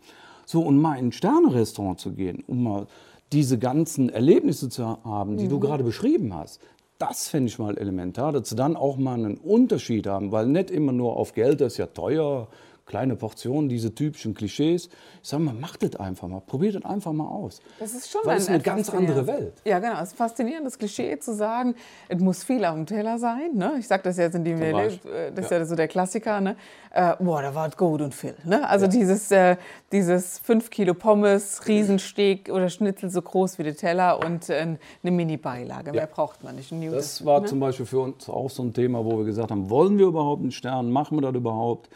So, 0.47 0.63
und 0.63 0.79
mal 0.79 0.99
in 0.99 1.09
ein 1.09 1.13
Sternerestaurant 1.13 2.01
zu 2.01 2.13
gehen, 2.13 2.43
um 2.47 2.63
mal 2.63 2.87
diese 3.33 3.59
ganzen 3.59 4.09
Erlebnisse 4.09 4.69
zu 4.69 4.85
haben, 5.05 5.37
die 5.37 5.45
mhm. 5.45 5.51
du 5.51 5.61
gerade 5.61 5.85
beschrieben 5.85 6.35
hast, 6.35 6.61
das 6.99 7.29
fände 7.29 7.49
ich 7.49 7.59
mal 7.59 7.77
elementar, 7.77 8.33
dass 8.33 8.49
sie 8.49 8.57
dann 8.57 8.77
auch 8.77 8.97
mal 8.97 9.15
einen 9.15 9.37
Unterschied 9.37 10.07
haben, 10.07 10.33
weil 10.33 10.47
nicht 10.47 10.71
immer 10.71 10.93
nur 10.93 11.17
auf 11.17 11.35
Geld, 11.35 11.61
das 11.61 11.75
ist 11.75 11.79
ja 11.79 11.87
teuer, 11.87 12.49
kleine 12.87 13.17
Portionen, 13.17 13.69
diese 13.69 13.95
typischen 13.95 14.35
Klischees. 14.35 14.89
Ich 15.23 15.29
sage 15.29 15.43
mal, 15.43 15.55
macht 15.55 15.83
das 15.83 15.97
einfach 15.97 16.29
mal, 16.29 16.41
probiert 16.41 16.75
das 16.75 16.85
einfach 16.85 17.13
mal 17.13 17.29
aus. 17.29 17.61
Das 17.79 17.95
ist 17.95 18.11
schon 18.11 18.21
Weil 18.25 18.37
es 18.37 18.49
eine 18.49 18.61
ganz 18.61 18.91
andere 18.91 19.27
Welt. 19.27 19.55
Ja, 19.65 19.79
genau. 19.79 19.95
Es 20.03 20.09
ist 20.11 20.17
faszinierend, 20.17 20.67
das 20.67 20.79
Klischee 20.79 21.19
zu 21.19 21.35
sagen, 21.35 21.75
es 22.09 22.21
muss 22.21 22.45
viel 22.45 22.65
auf 22.65 22.75
dem 22.75 22.87
Teller 22.87 23.19
sein. 23.19 23.55
Ne? 23.55 23.77
Ich 23.79 23.89
sage 23.89 24.03
das 24.03 24.19
jetzt 24.19 24.35
in 24.35 24.45
die 24.45 24.55
Mail, 24.55 24.75
äh, 24.75 25.33
das 25.35 25.47
ist 25.47 25.51
ja. 25.51 25.59
ja 25.59 25.65
so 25.65 25.75
der 25.75 25.89
Klassiker. 25.89 26.41
Ne? 26.41 26.57
Äh, 26.91 27.15
boah, 27.19 27.43
da 27.43 27.55
war 27.55 27.69
es 27.69 27.77
gut 27.77 28.03
und 28.03 28.15
viel. 28.15 28.35
Ne? 28.45 28.69
Also 28.69 28.87
ja. 28.87 28.93
dieses, 28.93 29.31
äh, 29.31 29.57
dieses 29.91 30.39
5 30.41 30.71
Kilo 30.71 30.95
Pommes, 30.95 31.67
Riesensteak 31.67 32.51
oder 32.51 32.69
Schnitzel 32.69 33.11
so 33.11 33.23
groß 33.23 33.59
wie 33.59 33.63
der 33.63 33.77
Teller 33.77 34.25
und 34.25 34.51
äh, 34.51 34.55
eine 34.57 35.11
Mini-Beilage. 35.11 35.93
Mehr 35.93 36.07
braucht 36.07 36.45
man 36.45 36.57
nicht. 36.57 36.73
das 36.93 37.25
war 37.25 37.41
ne? 37.41 37.47
zum 37.47 37.61
Beispiel 37.61 37.87
für 37.87 38.01
uns 38.01 38.29
auch 38.29 38.51
so 38.51 38.63
ein 38.63 38.75
Thema, 38.75 39.05
wo 39.05 39.19
wir 39.19 39.25
gesagt 39.25 39.51
haben, 39.51 39.71
wollen 39.71 39.99
wir 39.99 40.07
überhaupt 40.07 40.43
einen 40.43 40.53
Stern, 40.53 40.91
machen 40.91 41.17
wir 41.17 41.23
das 41.23 41.35
überhaupt? 41.35 41.89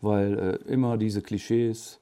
Weil 0.00 0.60
äh, 0.66 0.72
immer 0.72 0.96
diese 0.96 1.22
Klischees, 1.22 2.00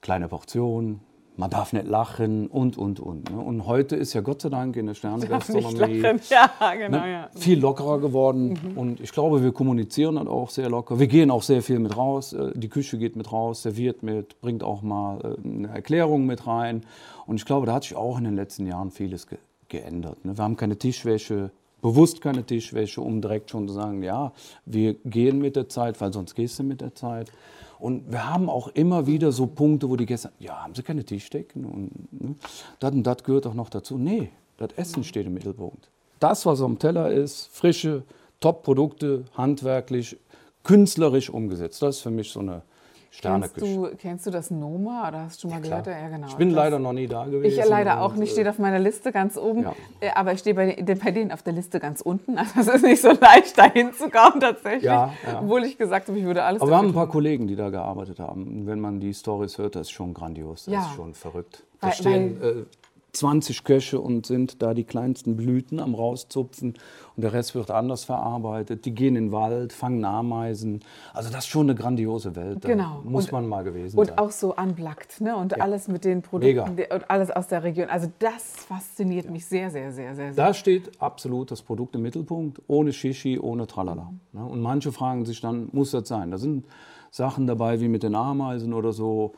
kleine 0.00 0.28
Portionen, 0.28 1.00
man 1.40 1.50
darf 1.50 1.72
nicht 1.72 1.88
lachen 1.88 2.46
und, 2.48 2.76
und, 2.76 3.00
und. 3.00 3.30
Ne? 3.30 3.38
Und 3.40 3.66
heute 3.66 3.96
ist 3.96 4.12
ja 4.12 4.20
Gott 4.20 4.42
sei 4.42 4.50
Dank 4.50 4.76
in 4.76 4.86
der 4.86 4.94
Sternegastronomie 4.94 6.00
ja, 6.28 6.74
genau, 6.74 6.98
ne? 6.98 7.12
ja. 7.12 7.30
viel 7.34 7.58
lockerer 7.58 7.98
geworden. 7.98 8.58
Mhm. 8.62 8.78
Und 8.78 9.00
ich 9.00 9.10
glaube, 9.10 9.42
wir 9.42 9.52
kommunizieren 9.52 10.16
dann 10.16 10.28
auch 10.28 10.50
sehr 10.50 10.68
locker. 10.68 11.00
Wir 11.00 11.06
gehen 11.06 11.30
auch 11.30 11.42
sehr 11.42 11.62
viel 11.62 11.78
mit 11.78 11.96
raus. 11.96 12.34
Äh, 12.34 12.52
die 12.54 12.68
Küche 12.68 12.98
geht 12.98 13.16
mit 13.16 13.32
raus, 13.32 13.62
serviert 13.62 14.02
mit, 14.02 14.40
bringt 14.40 14.62
auch 14.62 14.82
mal 14.82 15.20
äh, 15.20 15.48
eine 15.48 15.68
Erklärung 15.68 16.26
mit 16.26 16.46
rein. 16.46 16.82
Und 17.26 17.36
ich 17.36 17.46
glaube, 17.46 17.66
da 17.66 17.74
hat 17.74 17.84
sich 17.84 17.96
auch 17.96 18.18
in 18.18 18.24
den 18.24 18.36
letzten 18.36 18.66
Jahren 18.66 18.90
vieles 18.90 19.26
ge 19.26 19.38
geändert. 19.68 20.24
Ne? 20.24 20.36
Wir 20.36 20.42
haben 20.42 20.56
keine 20.56 20.76
Tischwäsche 20.76 21.52
bewusst 21.80 22.20
keine 22.20 22.44
Tischwäsche, 22.44 23.00
um 23.00 23.20
direkt 23.20 23.50
schon 23.50 23.68
zu 23.68 23.74
sagen, 23.74 24.02
ja, 24.02 24.32
wir 24.64 24.94
gehen 24.94 25.38
mit 25.38 25.56
der 25.56 25.68
Zeit, 25.68 26.00
weil 26.00 26.12
sonst 26.12 26.34
gehst 26.34 26.58
du 26.58 26.62
mit 26.62 26.80
der 26.80 26.94
Zeit. 26.94 27.32
Und 27.78 28.12
wir 28.12 28.28
haben 28.28 28.50
auch 28.50 28.68
immer 28.68 29.06
wieder 29.06 29.32
so 29.32 29.46
Punkte, 29.46 29.88
wo 29.88 29.96
die 29.96 30.06
Gäste 30.06 30.28
sagen, 30.28 30.36
ja, 30.38 30.62
haben 30.62 30.74
sie 30.74 30.82
keine 30.82 31.04
Tischdecken? 31.04 31.64
Und 31.64 32.12
ne, 32.12 32.34
das 32.78 32.92
und 32.92 33.04
das 33.04 33.24
gehört 33.24 33.46
auch 33.46 33.54
noch 33.54 33.70
dazu. 33.70 33.96
Nee, 33.96 34.30
Das 34.58 34.72
Essen 34.76 35.04
steht 35.04 35.26
im 35.26 35.34
Mittelpunkt. 35.34 35.88
Das, 36.18 36.44
was 36.44 36.60
am 36.60 36.78
Teller 36.78 37.10
ist, 37.10 37.48
frische, 37.50 38.02
Top-Produkte, 38.40 39.24
handwerklich, 39.34 40.18
künstlerisch 40.62 41.30
umgesetzt. 41.30 41.80
Das 41.80 41.96
ist 41.96 42.02
für 42.02 42.10
mich 42.10 42.30
so 42.30 42.40
eine 42.40 42.62
Kennst 43.12 43.60
du, 43.60 43.90
kennst 43.98 44.26
du 44.26 44.30
das 44.30 44.50
Noma 44.50 45.08
oder 45.08 45.22
hast 45.24 45.42
du 45.42 45.48
mal 45.48 45.56
ja, 45.56 45.60
gehört? 45.60 45.86
Ja, 45.88 46.08
genau. 46.08 46.28
Ich 46.28 46.36
bin 46.36 46.50
das, 46.50 46.56
leider 46.56 46.78
noch 46.78 46.92
nie 46.92 47.08
da 47.08 47.24
gewesen. 47.24 47.60
Ich 47.60 47.68
leider 47.68 48.00
auch 48.00 48.14
nicht, 48.14 48.32
steht 48.32 48.46
auf 48.46 48.58
meiner 48.58 48.78
Liste 48.78 49.10
ganz 49.10 49.36
oben. 49.36 49.64
Ja. 49.64 49.74
Äh, 50.00 50.10
aber 50.14 50.32
ich 50.32 50.38
stehe 50.38 50.54
bei, 50.54 50.76
bei, 50.82 51.10
denen 51.10 51.32
auf 51.32 51.42
der 51.42 51.52
Liste 51.52 51.80
ganz 51.80 52.00
unten. 52.00 52.38
Also 52.56 52.70
es 52.70 52.76
ist 52.76 52.82
nicht 52.84 53.02
so 53.02 53.10
leicht, 53.10 53.58
da 53.58 53.64
hinzukommen 53.64 54.40
tatsächlich. 54.40 54.84
Ja, 54.84 55.12
ja. 55.26 55.40
Obwohl 55.40 55.64
ich 55.64 55.76
gesagt 55.76 56.08
habe, 56.08 56.18
ich 56.18 56.24
würde 56.24 56.42
alles 56.42 56.62
Aber 56.62 56.70
wir 56.70 56.76
haben 56.76 56.88
ein 56.88 56.94
paar 56.94 57.08
Kollegen, 57.08 57.46
die 57.46 57.56
da 57.56 57.70
gearbeitet 57.70 58.18
haben. 58.20 58.66
wenn 58.66 58.80
man 58.80 59.00
die 59.00 59.12
Stories 59.12 59.58
hört, 59.58 59.76
das 59.76 59.82
ist 59.82 59.90
schon 59.90 60.14
grandios. 60.14 60.66
Das 60.66 60.86
ist 60.86 60.94
schon 60.94 61.14
verrückt. 61.14 61.64
Da 61.80 61.92
stehen 61.92 62.42
äh, 62.42 62.64
20 63.12 63.64
Köche 63.64 64.00
und 64.00 64.26
sind 64.26 64.62
da 64.62 64.74
die 64.74 64.84
kleinsten 64.84 65.36
Blüten 65.36 65.80
am 65.80 65.94
rauszupfen 65.94 66.74
und 67.16 67.22
der 67.22 67.32
Rest 67.32 67.54
wird 67.54 67.70
anders 67.70 68.04
verarbeitet. 68.04 68.84
Die 68.84 68.94
gehen 68.94 69.16
in 69.16 69.26
den 69.26 69.32
Wald, 69.32 69.72
fangen 69.72 70.04
Ameisen. 70.04 70.80
Also 71.12 71.30
das 71.30 71.40
ist 71.40 71.48
schon 71.48 71.68
eine 71.68 71.74
grandiose 71.74 72.36
Welt. 72.36 72.62
Genau. 72.62 73.00
Muss 73.04 73.26
und, 73.26 73.32
man 73.32 73.48
mal 73.48 73.64
gewesen 73.64 73.98
und 73.98 74.06
sein. 74.06 74.18
Und 74.18 74.22
auch 74.22 74.30
so 74.30 74.54
unplugged, 74.56 75.20
ne? 75.20 75.36
Und 75.36 75.52
ja. 75.52 75.58
alles 75.58 75.88
mit 75.88 76.04
den 76.04 76.22
Produkten 76.22 76.74
Mega. 76.74 76.94
und 76.94 77.10
alles 77.10 77.30
aus 77.30 77.48
der 77.48 77.64
Region. 77.64 77.88
Also 77.88 78.08
das 78.18 78.56
fasziniert 78.56 79.26
ja. 79.26 79.30
mich 79.32 79.46
sehr, 79.46 79.70
sehr, 79.70 79.92
sehr, 79.92 80.14
sehr. 80.14 80.32
Da 80.32 80.54
steht 80.54 81.00
absolut 81.00 81.50
das 81.50 81.62
Produkt 81.62 81.94
im 81.96 82.02
Mittelpunkt, 82.02 82.62
ohne 82.66 82.92
Shishi, 82.92 83.38
ohne 83.38 83.66
Tralala. 83.66 84.12
Mhm. 84.32 84.46
Und 84.46 84.60
manche 84.62 84.92
fragen 84.92 85.24
sich 85.24 85.40
dann, 85.40 85.68
muss 85.72 85.90
das 85.90 86.08
sein? 86.08 86.30
Da 86.30 86.38
sind 86.38 86.66
Sachen 87.10 87.46
dabei 87.46 87.80
wie 87.80 87.88
mit 87.88 88.02
den 88.02 88.14
Ameisen 88.14 88.72
oder 88.72 88.92
so 88.92 89.34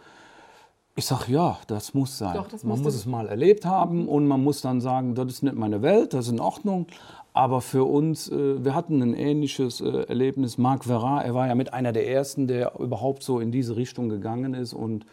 ich 0.94 1.06
sage, 1.06 1.32
ja, 1.32 1.58
das 1.66 1.94
muss 1.94 2.18
sein. 2.18 2.34
Doch, 2.34 2.48
das 2.48 2.64
man 2.64 2.80
muss 2.80 2.94
es 2.94 3.06
mal 3.06 3.26
erlebt 3.26 3.64
haben 3.64 4.08
und 4.08 4.26
man 4.26 4.42
muss 4.42 4.60
dann 4.60 4.80
sagen, 4.80 5.14
das 5.14 5.26
ist 5.26 5.42
nicht 5.42 5.54
meine 5.54 5.80
Welt, 5.80 6.12
das 6.12 6.26
ist 6.26 6.32
in 6.32 6.40
Ordnung. 6.40 6.86
Aber 7.32 7.62
für 7.62 7.84
uns, 7.84 8.28
äh, 8.28 8.62
wir 8.62 8.74
hatten 8.74 9.00
ein 9.00 9.14
ähnliches 9.14 9.80
äh, 9.80 10.02
Erlebnis. 10.06 10.58
Marc 10.58 10.84
Verrat, 10.84 11.24
er 11.24 11.34
war 11.34 11.46
ja 11.48 11.54
mit 11.54 11.72
einer 11.72 11.92
der 11.92 12.06
Ersten, 12.06 12.46
der 12.46 12.78
überhaupt 12.78 13.22
so 13.22 13.40
in 13.40 13.50
diese 13.50 13.76
Richtung 13.76 14.10
gegangen 14.10 14.52
ist. 14.52 14.74
Und 14.74 15.06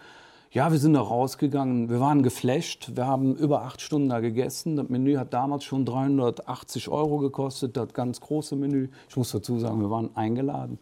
ja, 0.52 0.70
wir 0.72 0.80
sind 0.80 0.96
da 0.96 1.02
rausgegangen, 1.02 1.90
wir 1.90 2.02
waren 2.02 2.24
geflasht, 2.24 2.92
wir 2.96 3.06
haben 3.06 3.36
über 3.36 3.62
acht 3.62 3.80
Stunden 3.82 4.10
da 4.10 4.20
gegessen. 4.20 4.76
Das 4.76 4.90
Menü 4.90 5.16
hat 5.16 5.34
damals 5.34 5.64
schon 5.64 5.86
380 5.86 6.90
Euro 6.90 7.20
gekostet, 7.20 7.78
das 7.78 7.94
ganz 7.94 8.20
große 8.20 8.58
Menü. 8.58 8.90
Ich 9.08 9.16
muss 9.16 9.32
dazu 9.32 9.58
sagen, 9.58 9.80
wir 9.80 9.90
waren 9.90 10.10
eingeladen. 10.16 10.78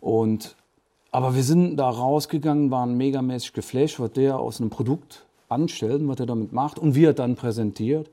Und 0.00 0.56
aber 1.12 1.34
wir 1.34 1.42
sind 1.42 1.76
da 1.76 1.88
rausgegangen, 1.88 2.70
waren 2.70 2.96
megamäßig 2.96 3.52
geflasht, 3.52 3.98
was 4.00 4.12
der 4.12 4.38
aus 4.38 4.60
einem 4.60 4.70
Produkt 4.70 5.26
anstellt, 5.48 6.06
was 6.06 6.20
er 6.20 6.26
damit 6.26 6.52
macht 6.52 6.78
und 6.78 6.94
wie 6.94 7.04
er 7.04 7.12
dann 7.12 7.36
präsentiert. 7.36 8.10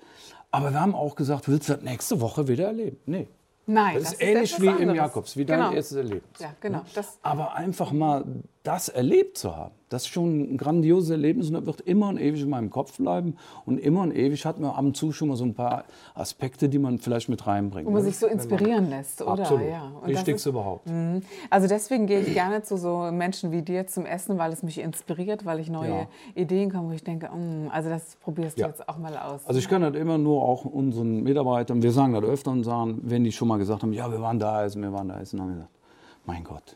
Aber 0.51 0.71
wir 0.71 0.81
haben 0.81 0.95
auch 0.95 1.15
gesagt, 1.15 1.47
willst 1.47 1.69
du 1.69 1.73
das 1.73 1.83
nächste 1.83 2.21
Woche 2.21 2.47
wieder 2.47 2.67
erleben? 2.67 2.97
Nee. 3.05 3.27
Nein, 3.69 3.95
das, 3.95 4.03
das 4.03 4.13
ist 4.13 4.21
ähnlich 4.21 4.61
wie 4.61 4.69
anderes. 4.69 4.89
im 4.89 4.95
Jakobs, 4.95 5.37
wie 5.37 5.45
dein 5.45 5.59
genau. 5.59 5.71
erstes 5.73 5.97
Erlebnis. 5.97 6.39
Ja, 6.39 6.53
genau. 6.61 6.81
Das 6.95 7.19
Aber 7.21 7.53
einfach 7.53 7.91
mal 7.91 8.23
das 8.67 8.89
erlebt 8.89 9.37
zu 9.37 9.55
haben, 9.55 9.73
das 9.87 10.01
ist 10.03 10.09
schon 10.09 10.53
ein 10.53 10.57
grandioses 10.57 11.11
Erlebnis 11.11 11.47
und 11.47 11.53
das 11.53 11.65
wird 11.65 11.79
immer 11.81 12.09
und 12.09 12.19
ewig 12.19 12.41
in 12.41 12.49
meinem 12.49 12.69
Kopf 12.69 12.97
bleiben. 12.97 13.37
Und 13.65 13.77
immer 13.77 14.01
und 14.01 14.13
ewig 14.13 14.45
hat 14.45 14.59
man 14.59 14.71
ab 14.71 14.79
und 14.79 14.97
zu 14.97 15.13
schon 15.13 15.29
mal 15.29 15.37
so 15.37 15.45
ein 15.45 15.53
paar 15.53 15.85
Aspekte, 16.13 16.67
die 16.67 16.77
man 16.77 16.99
vielleicht 16.99 17.29
mit 17.29 17.47
reinbringt. 17.47 17.87
Wo 17.87 17.91
man 17.91 18.03
sich 18.03 18.17
so 18.17 18.27
inspirieren 18.27 18.89
lässt, 18.89 19.21
oder? 19.21 19.43
Absolut. 19.43 19.63
Ja. 19.69 19.93
Wichtigste 20.03 20.49
überhaupt. 20.49 20.85
Mh. 20.87 21.21
Also 21.49 21.69
deswegen 21.69 22.07
gehe 22.07 22.19
ich 22.19 22.33
gerne 22.33 22.61
zu 22.63 22.75
so 22.75 23.09
Menschen 23.09 23.53
wie 23.53 23.61
dir 23.61 23.87
zum 23.87 24.05
Essen, 24.05 24.37
weil 24.37 24.51
es 24.51 24.63
mich 24.63 24.79
inspiriert, 24.79 25.45
weil 25.45 25.61
ich 25.61 25.69
neue 25.69 25.89
ja. 25.89 26.07
Ideen 26.35 26.69
komme, 26.69 26.89
wo 26.89 26.93
ich 26.93 27.05
denke, 27.05 27.29
mh, 27.33 27.71
also 27.71 27.87
das 27.89 28.17
probierst 28.17 28.57
du 28.57 28.63
ja. 28.63 28.67
jetzt 28.67 28.89
auch 28.89 28.97
mal 28.97 29.17
aus. 29.17 29.47
Also 29.47 29.57
ich 29.57 29.69
kann 29.69 29.81
das 29.81 29.95
immer 29.95 30.17
nur 30.17 30.43
auch 30.43 30.65
unseren 30.65 31.23
Mitarbeitern, 31.23 31.81
wir 31.81 31.93
sagen 31.93 32.11
das 32.11 32.23
öfter 32.23 32.51
und 32.51 32.65
sagen, 32.65 32.99
wenn 33.03 33.23
die 33.23 33.31
schon 33.31 33.47
mal 33.47 33.57
gesagt 33.57 33.83
haben, 33.83 33.93
ja, 33.93 34.11
wir 34.11 34.21
waren 34.21 34.39
da 34.39 34.65
essen, 34.65 34.81
wir 34.81 34.91
waren 34.91 35.07
da 35.07 35.21
essen, 35.21 35.37
dann 35.37 35.45
haben 35.45 35.53
wir 35.53 35.55
gesagt, 35.55 35.71
mein 36.25 36.43
Gott, 36.43 36.75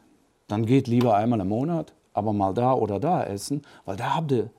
dann 0.52 0.66
geht 0.66 0.88
lieber 0.88 1.16
einmal 1.16 1.40
im 1.40 1.50
Monat 1.50 1.94
aber 2.14 2.34
mal 2.34 2.54
da 2.54 2.74
oder 2.74 3.00
da 3.00 3.24
essen, 3.24 3.62
weil 3.86 3.96
da 3.96 4.16
habt 4.16 4.32
ihr 4.32 4.50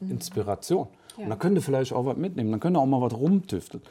mhm. 0.00 0.12
Inspiration. 0.12 0.88
Ja. 1.16 1.24
Und 1.24 1.30
da 1.30 1.36
könnt 1.36 1.56
ihr 1.56 1.62
vielleicht 1.62 1.92
auch 1.92 2.04
was 2.04 2.16
mitnehmen, 2.16 2.50
dann 2.50 2.60
könnt 2.60 2.76
ihr 2.76 2.80
auch 2.80 2.86
mal 2.86 3.00
was 3.00 3.14
rumtüfteln. 3.14 3.82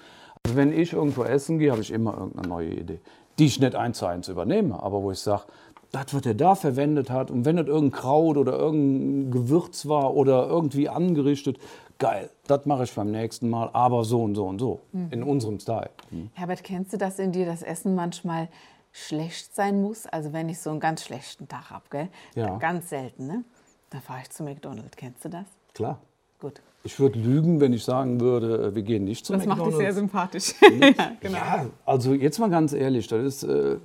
Also 0.43 0.55
wenn 0.57 0.71
ich 0.71 0.93
irgendwo 0.93 1.23
essen 1.23 1.57
gehe, 1.57 1.71
habe 1.71 1.81
ich 1.81 1.91
immer 1.91 2.13
irgendeine 2.17 2.47
neue 2.47 2.69
Idee, 2.69 2.99
die 3.39 3.45
ich 3.45 3.59
nicht 3.59 3.75
eins 3.75 3.97
zu 3.97 4.05
eins 4.05 4.27
übernehme, 4.27 4.81
aber 4.81 5.01
wo 5.01 5.11
ich 5.11 5.19
sage, 5.19 5.43
das, 5.91 6.13
was 6.13 6.25
er 6.25 6.33
da 6.33 6.55
verwendet 6.55 7.09
hat, 7.09 7.31
und 7.31 7.45
wenn 7.45 7.55
das 7.55 7.67
irgendein 7.67 7.99
Kraut 7.99 8.37
oder 8.37 8.53
irgendein 8.53 9.31
Gewürz 9.31 9.87
war 9.87 10.13
oder 10.13 10.47
irgendwie 10.47 10.89
angerichtet, 10.89 11.57
geil, 11.97 12.29
das 12.47 12.65
mache 12.65 12.83
ich 12.83 12.93
beim 12.93 13.11
nächsten 13.11 13.49
Mal, 13.49 13.69
aber 13.71 14.03
so 14.03 14.21
und 14.21 14.35
so 14.35 14.45
und 14.45 14.59
so, 14.59 14.81
mhm. 14.91 15.07
in 15.11 15.23
unserem 15.23 15.59
Style. 15.59 15.89
Mhm. 16.11 16.29
Herbert, 16.33 16.63
kennst 16.63 16.93
du 16.93 16.97
das 16.97 17.17
in 17.17 17.31
dir, 17.31 17.45
das 17.45 17.63
Essen 17.63 17.95
manchmal 17.95 18.49
schlecht 18.95 19.53
sein 19.53 19.81
muss. 19.81 20.07
Also 20.07 20.31
wenn 20.31 20.47
ich 20.47 20.59
so 20.59 20.69
einen 20.69 20.79
ganz 20.79 21.03
schlechten 21.03 21.49
Tag 21.49 21.69
habe, 21.69 22.09
Ja. 22.33 22.57
Ganz 22.57 22.89
selten, 22.89 23.27
ne? 23.27 23.43
Dann 23.89 24.01
fahre 24.01 24.21
ich 24.21 24.29
zu 24.29 24.43
McDonald's. 24.43 24.95
Kennst 24.95 25.25
du 25.25 25.29
das? 25.29 25.45
Klar. 25.73 25.99
Gut. 26.39 26.61
Ich 26.83 26.97
würde 26.97 27.19
lügen, 27.19 27.59
wenn 27.59 27.73
ich 27.73 27.83
sagen 27.83 28.21
würde, 28.21 28.67
äh, 28.67 28.75
wir 28.75 28.83
gehen 28.83 29.03
nicht 29.03 29.25
zu 29.25 29.33
das 29.33 29.45
McDonald's. 29.45 29.65
Das 29.65 29.73
macht 29.73 29.79
dich 29.79 29.85
sehr 29.85 29.93
sympathisch. 29.93 30.53
ja, 30.97 31.11
genau. 31.19 31.37
ja, 31.37 31.65
also 31.85 32.13
jetzt 32.13 32.39
mal 32.39 32.49
ganz 32.49 32.71
ehrlich, 32.71 33.07
das 33.07 33.23
ist 33.25 33.43
äh, 33.43 33.77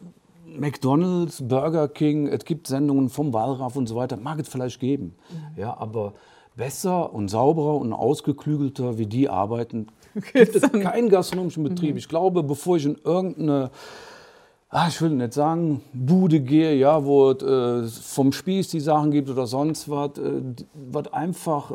McDonald's, 0.46 1.42
Burger 1.46 1.88
King, 1.88 2.28
es 2.28 2.44
gibt 2.44 2.68
Sendungen 2.68 3.08
vom 3.08 3.32
Wallraff 3.32 3.74
und 3.74 3.88
so 3.88 3.96
weiter, 3.96 4.16
mag 4.16 4.38
es 4.38 4.48
vielleicht 4.48 4.78
geben. 4.78 5.16
Mhm. 5.30 5.60
Ja, 5.60 5.76
aber 5.76 6.14
besser 6.54 7.12
und 7.12 7.28
sauberer 7.28 7.76
und 7.76 7.92
ausgeklügelter, 7.92 8.98
wie 8.98 9.06
die 9.06 9.28
arbeiten, 9.28 9.88
gibt 10.32 10.54
es 10.54 10.70
keinen 10.70 11.08
gastronomischen 11.08 11.64
Betrieb. 11.64 11.92
Mhm. 11.92 11.98
Ich 11.98 12.08
glaube, 12.08 12.42
bevor 12.44 12.76
ich 12.76 12.84
in 12.84 12.96
irgendeine 13.04 13.70
ah, 14.72 14.86
ich 14.88 15.02
will 15.02 15.10
nicht 15.10 15.32
sagen, 15.32 15.82
Bude 15.92 16.40
gehe, 16.40 16.74
ja, 16.76 17.04
wo 17.04 17.32
es 17.32 17.42
äh, 17.42 18.02
vom 18.02 18.32
Spieß 18.32 18.68
die 18.68 18.78
Sachen 18.78 19.10
gibt 19.10 19.28
oder 19.28 19.46
sonst 19.46 19.90
was, 19.90 20.16
äh, 20.18 20.42
was 20.74 21.12
einfach 21.12 21.72
äh, 21.72 21.74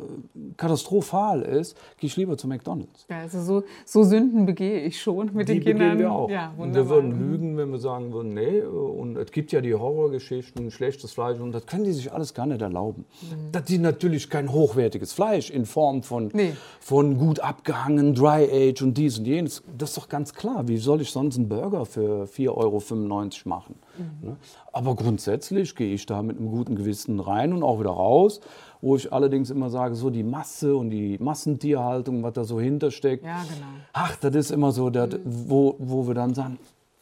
katastrophal 0.55 1.41
ist, 1.41 1.75
gehe 1.97 2.07
ich 2.07 2.15
lieber 2.15 2.37
zu 2.37 2.47
McDonalds. 2.47 3.05
Ja, 3.09 3.19
also 3.19 3.41
so, 3.41 3.63
so 3.85 4.03
Sünden 4.03 4.45
begehe 4.45 4.79
ich 4.81 5.01
schon 5.01 5.31
mit 5.33 5.49
die 5.49 5.55
den 5.55 5.63
Kindern. 5.63 5.99
wir 5.99 6.11
auch. 6.11 6.29
Ja, 6.29 6.53
und 6.57 6.73
wir 6.73 6.87
würden 6.87 7.19
lügen, 7.19 7.57
wenn 7.57 7.69
wir 7.71 7.79
sagen 7.79 8.13
würden, 8.13 8.33
nee, 8.33 8.61
und 8.61 9.17
es 9.17 9.31
gibt 9.31 9.51
ja 9.51 9.59
die 9.59 9.73
Horrorgeschichten, 9.73 10.71
schlechtes 10.71 11.11
Fleisch 11.11 11.39
und 11.39 11.51
das 11.51 11.65
können 11.65 11.83
die 11.83 11.93
sich 11.93 12.13
alles 12.13 12.33
gar 12.33 12.45
nicht 12.45 12.61
erlauben. 12.61 13.05
Mhm. 13.21 13.51
Dass 13.51 13.65
die 13.65 13.77
natürlich 13.77 14.29
kein 14.29 14.51
hochwertiges 14.51 15.11
Fleisch 15.11 15.49
in 15.49 15.65
Form 15.65 16.01
von, 16.03 16.29
nee. 16.33 16.53
von 16.79 17.17
gut 17.17 17.41
abgehangen, 17.41 18.15
Dry 18.15 18.47
Age 18.49 18.83
und 18.83 18.97
dies 18.97 19.19
und 19.19 19.25
jenes, 19.25 19.63
das 19.77 19.89
ist 19.89 19.97
doch 19.97 20.07
ganz 20.07 20.33
klar. 20.33 20.69
Wie 20.69 20.77
soll 20.77 21.01
ich 21.01 21.11
sonst 21.11 21.35
einen 21.35 21.49
Burger 21.49 21.85
für 21.85 22.25
4 22.27 22.55
Euro 22.55 22.79
95 22.85 23.45
machen. 23.45 23.75
Mhm. 23.97 24.35
Aber 24.71 24.95
grundsätzlich 24.95 25.75
gehe 25.75 25.93
ich 25.93 26.05
da 26.05 26.21
mit 26.21 26.37
einem 26.37 26.49
guten 26.49 26.75
Gewissen 26.75 27.19
rein 27.19 27.53
und 27.53 27.63
auch 27.63 27.79
wieder 27.79 27.91
raus, 27.91 28.41
wo 28.81 28.95
ich 28.95 29.11
allerdings 29.11 29.49
immer 29.49 29.69
sage, 29.69 29.95
so 29.95 30.09
die 30.09 30.23
Masse 30.23 30.75
und 30.75 30.89
die 30.89 31.17
Massentierhaltung, 31.19 32.23
was 32.23 32.33
da 32.33 32.43
so 32.43 32.59
hintersteckt. 32.59 33.25
Ja, 33.25 33.43
genau. 33.43 33.67
Ach, 33.93 34.15
das 34.17 34.35
ist 34.35 34.51
immer 34.51 34.71
so, 34.71 34.89
das, 34.89 35.09
wo, 35.23 35.75
wo 35.79 36.07
wir 36.07 36.13
dann 36.13 36.33
sagen, 36.33 36.59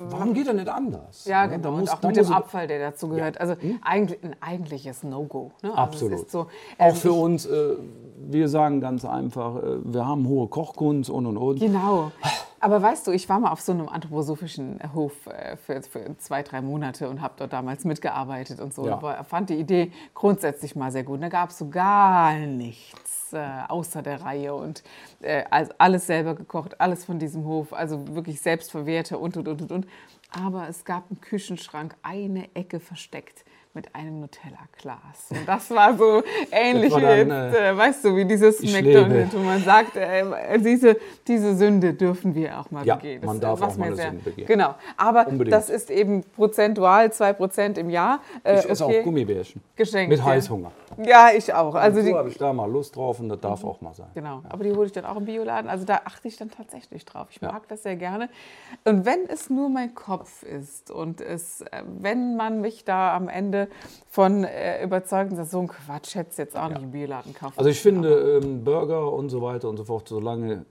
Warum 0.10 0.34
geht 0.34 0.48
er 0.48 0.54
nicht 0.54 0.68
anders? 0.68 1.26
Ja, 1.26 1.46
genau. 1.46 1.72
Muss, 1.72 1.90
und 1.90 1.90
auch 1.90 2.02
mit 2.04 2.18
dem 2.18 2.34
Abfall, 2.34 2.68
der 2.68 2.80
dazu 2.80 3.08
gehört. 3.08 3.36
Ja. 3.36 3.42
Also 3.42 3.56
hm? 3.60 3.80
eigentlich, 3.82 4.24
ein 4.24 4.36
eigentliches 4.42 5.04
No-Go. 5.04 5.52
Ne? 5.62 5.70
Also 5.70 5.82
Absolut. 5.82 6.30
So, 6.30 6.48
äh, 6.78 6.90
auch 6.90 6.96
für 6.96 7.14
uns, 7.14 7.46
äh, 7.46 7.76
wir 8.18 8.50
sagen 8.50 8.82
ganz 8.82 9.06
einfach, 9.06 9.58
äh, 9.58 9.78
wir 9.84 10.06
haben 10.06 10.28
hohe 10.28 10.48
Kochkunst 10.48 11.10
und 11.10 11.26
und 11.26 11.38
und. 11.38 11.60
Genau. 11.60 12.12
Aber 12.64 12.82
weißt 12.82 13.06
du, 13.08 13.12
ich 13.12 13.28
war 13.28 13.42
mal 13.42 13.52
auf 13.52 13.60
so 13.60 13.74
einem 13.74 13.90
anthroposophischen 13.90 14.80
Hof 14.94 15.28
äh, 15.28 15.58
für, 15.58 15.82
für 15.82 16.18
zwei, 16.18 16.44
drei 16.44 16.62
Monate 16.62 17.10
und 17.10 17.22
habe 17.22 17.34
dort 17.36 17.52
damals 17.52 17.84
mitgearbeitet 17.84 18.62
und 18.62 18.74
so. 18.74 18.88
Ja. 18.88 18.94
Aber 18.94 19.22
fand 19.26 19.50
die 19.50 19.56
Idee 19.56 19.92
grundsätzlich 20.14 20.74
mal 20.74 20.90
sehr 20.90 21.04
gut. 21.04 21.22
Da 21.22 21.28
gab 21.28 21.50
es 21.50 21.58
so 21.58 21.68
gar 21.68 22.38
nichts 22.38 23.34
äh, 23.34 23.46
außer 23.68 24.02
der 24.02 24.22
Reihe 24.22 24.56
und 24.56 24.82
äh, 25.20 25.44
alles 25.78 26.08
selber 26.08 26.36
gekocht, 26.36 26.80
alles 26.80 27.04
von 27.04 27.20
diesem 27.20 27.44
Hof, 27.44 27.74
also 27.74 28.08
wirklich 28.16 28.40
selbstverwehrte 28.40 29.18
und 29.18 29.36
und 29.36 29.50
und 29.50 29.62
und 29.64 29.72
und. 29.74 29.88
Aber 30.32 30.70
es 30.70 30.86
gab 30.86 31.12
einen 31.12 31.20
Küchenschrank, 31.20 31.96
eine 32.02 32.56
Ecke 32.56 32.80
versteckt 32.80 33.44
mit 33.76 33.96
einem 33.96 34.20
Nutella-Glas. 34.20 35.32
Und 35.32 35.48
das 35.48 35.72
war 35.72 35.98
so 35.98 36.22
ähnlich 36.52 36.92
war 36.92 37.02
dann, 37.02 37.30
jetzt, 37.30 37.60
äh, 37.60 37.76
weißt 37.76 38.06
du, 38.06 38.16
wie 38.16 38.26
dieses 38.26 38.62
McDonald's, 38.62 39.36
wo 39.36 39.40
man 39.40 39.64
sagt, 39.64 39.96
äh, 39.96 40.60
diese, 40.60 40.98
diese 41.28 41.56
Sünde 41.56 41.94
dürfen 41.94 42.36
wir 42.36 42.60
auch 42.60 42.70
mal 42.70 42.86
ja, 42.86 42.96
begehen. 42.96 43.22
Das, 43.22 43.28
man 43.28 43.40
darf 43.40 43.62
auch 43.62 43.76
mal 43.78 43.88
eine 43.88 43.96
sehr, 43.96 44.10
Sünde 44.10 44.24
begehen. 44.24 44.46
Genau, 44.46 44.76
aber 44.96 45.28
Unbedingt. 45.28 45.54
das 45.54 45.72
ist 45.72 45.90
eben 45.90 46.24
prozentual 46.36 47.08
2% 47.08 47.80
im 47.80 47.90
Jahr. 47.90 48.20
Äh, 48.44 48.60
ich 48.60 48.70
esse 48.70 48.86
okay. 48.86 49.00
auch 49.00 49.04
Gummibärchen. 49.06 49.62
Geschenkt. 49.76 50.10
Mit 50.10 50.24
Heißhunger. 50.24 50.72
Ja, 51.04 51.30
ich 51.36 51.52
auch. 51.52 51.74
Also 51.74 52.02
so 52.02 52.16
habe 52.16 52.30
ich 52.30 52.38
da 52.38 52.54
mal 52.54 52.70
Lust 52.70 52.96
drauf 52.96 53.20
und 53.20 53.30
das 53.30 53.40
darf 53.40 53.64
mhm. 53.64 53.70
auch 53.70 53.82
mal 53.82 53.94
sein. 53.96 54.08
Genau, 54.14 54.42
ja. 54.44 54.50
aber 54.50 54.64
die 54.64 54.72
hole 54.72 54.86
ich 54.86 54.92
dann 54.92 55.06
auch 55.06 55.18
im 55.18 55.26
Bioladen. 55.26 55.70
Also 55.70 55.86
da 55.86 56.02
achte 56.06 56.28
ich 56.28 56.38
dann 56.38 56.52
tatsächlich 56.52 57.06
drauf. 57.06 57.28
Ich 57.32 57.42
mag 57.42 57.68
das 57.68 57.82
sehr 57.82 57.96
gerne. 57.96 58.30
Und 58.84 59.06
wenn 59.06 59.28
es 59.28 59.50
nur 59.50 59.70
mein 59.70 59.96
Kopf 59.96 60.44
ist 60.44 60.92
und 60.92 61.22
es, 61.22 61.62
äh, 61.62 61.84
wenn 61.88 62.36
man 62.36 62.62
mich 62.62 62.86
da 62.86 63.16
am 63.16 63.30
Ende 63.30 63.63
von 64.10 64.44
äh, 64.44 64.84
überzeugt, 64.84 65.38
dass 65.38 65.52
so 65.52 65.60
ein 65.60 65.68
Quatsch 65.68 66.16
hätte 66.16 66.42
jetzt 66.42 66.58
auch 66.58 66.70
nicht 66.70 66.82
im 66.82 66.92
Bioladen 66.92 67.34
kaufen. 67.34 67.58
Also 67.58 67.70
ich 67.70 67.80
finde 67.80 68.40
ähm, 68.44 68.64
Burger 68.64 69.12
und 69.12 69.30
so 69.30 69.42
weiter 69.42 69.70
und 69.70 69.78
so 69.78 69.86
fort, 69.86 70.08
solange 70.08 70.66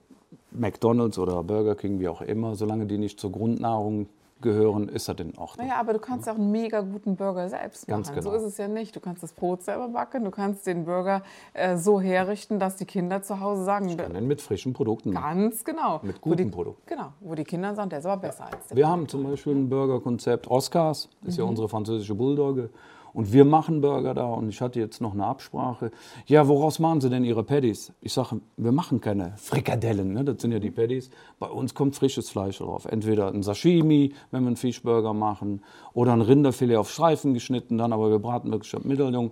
McDonald's 0.51 1.17
oder 1.17 1.43
Burger 1.43 1.75
King, 1.75 1.99
wie 1.99 2.07
auch 2.07 2.21
immer, 2.21 2.55
solange 2.55 2.85
die 2.85 2.97
nicht 2.97 3.19
zur 3.19 3.31
Grundnahrung 3.31 4.07
gehören, 4.43 4.87
ist 4.87 5.09
das 5.09 5.17
in 5.19 5.35
Ordnung. 5.37 5.65
Naja, 5.65 5.79
aber 5.79 5.93
du 5.93 5.99
kannst 5.99 6.27
ja. 6.27 6.33
auch 6.33 6.37
einen 6.37 6.51
mega 6.51 6.81
guten 6.81 7.15
Burger 7.15 7.49
selbst 7.49 7.87
machen. 7.87 8.03
Ganz 8.03 8.13
genau. 8.13 8.21
So 8.21 8.35
ist 8.35 8.43
es 8.43 8.57
ja 8.57 8.67
nicht. 8.67 8.95
Du 8.95 8.99
kannst 8.99 9.23
das 9.23 9.33
Brot 9.33 9.63
selber 9.63 9.87
backen, 9.87 10.23
du 10.23 10.29
kannst 10.29 10.67
den 10.67 10.85
Burger 10.85 11.23
äh, 11.53 11.77
so 11.77 11.99
herrichten, 11.99 12.59
dass 12.59 12.75
die 12.75 12.85
Kinder 12.85 13.23
zu 13.23 13.39
Hause 13.39 13.63
sagen, 13.63 13.89
ich 13.89 13.97
kann 13.97 14.13
den 14.13 14.27
mit 14.27 14.41
frischen 14.41 14.73
Produkten 14.73 15.13
machen. 15.13 15.39
Ganz 15.39 15.63
genau. 15.63 15.99
Mit 16.03 16.21
guten 16.21 16.37
die, 16.37 16.45
Produkten. 16.45 16.83
Genau, 16.85 17.13
wo 17.21 17.33
die 17.33 17.43
Kinder 17.43 17.73
sagen, 17.73 17.89
der 17.89 17.99
ist 17.99 18.05
aber 18.05 18.21
besser 18.21 18.45
als 18.45 18.67
der. 18.67 18.77
Wir 18.77 18.87
haben 18.87 19.07
zum 19.07 19.23
Beispiel 19.23 19.55
ein 19.55 19.69
Burgerkonzept 19.69 20.47
Oscars, 20.47 21.09
ist 21.23 21.37
mhm. 21.37 21.43
ja 21.43 21.49
unsere 21.49 21.69
französische 21.69 22.13
Bulldogge. 22.13 22.69
Und 23.13 23.31
wir 23.31 23.45
machen 23.45 23.81
Burger 23.81 24.13
da 24.13 24.25
und 24.25 24.49
ich 24.49 24.59
hatte 24.59 24.79
jetzt 24.79 24.99
noch 24.99 25.13
eine 25.13 25.25
Absprache. 25.25 25.91
Ja, 26.25 26.47
woraus 26.47 26.79
machen 26.79 26.99
Sie 26.99 27.09
denn 27.09 27.23
Ihre 27.23 27.43
Patties? 27.43 27.93
Ich 28.01 28.13
sage, 28.13 28.41
wir 28.57 28.71
machen 28.71 29.01
keine 29.01 29.33
Frikadellen, 29.37 30.13
ne? 30.13 30.23
das 30.23 30.41
sind 30.41 30.51
ja 30.51 30.59
die 30.59 30.71
Patties. 30.71 31.09
Bei 31.39 31.47
uns 31.47 31.75
kommt 31.75 31.95
frisches 31.95 32.29
Fleisch 32.29 32.57
drauf. 32.57 32.85
Entweder 32.85 33.27
ein 33.27 33.43
Sashimi, 33.43 34.13
wenn 34.31 34.43
wir 34.43 34.47
einen 34.47 34.55
Fischburger 34.55 35.13
machen, 35.13 35.61
oder 35.93 36.13
ein 36.13 36.21
Rinderfilet 36.21 36.77
auf 36.77 36.89
Streifen 36.89 37.33
geschnitten, 37.33 37.77
dann 37.77 37.93
aber 37.93 38.09
wir 38.09 38.19
braten 38.19 38.51
wirklich 38.51 38.73
ab 38.75 38.83
Mitteljung. 38.83 39.31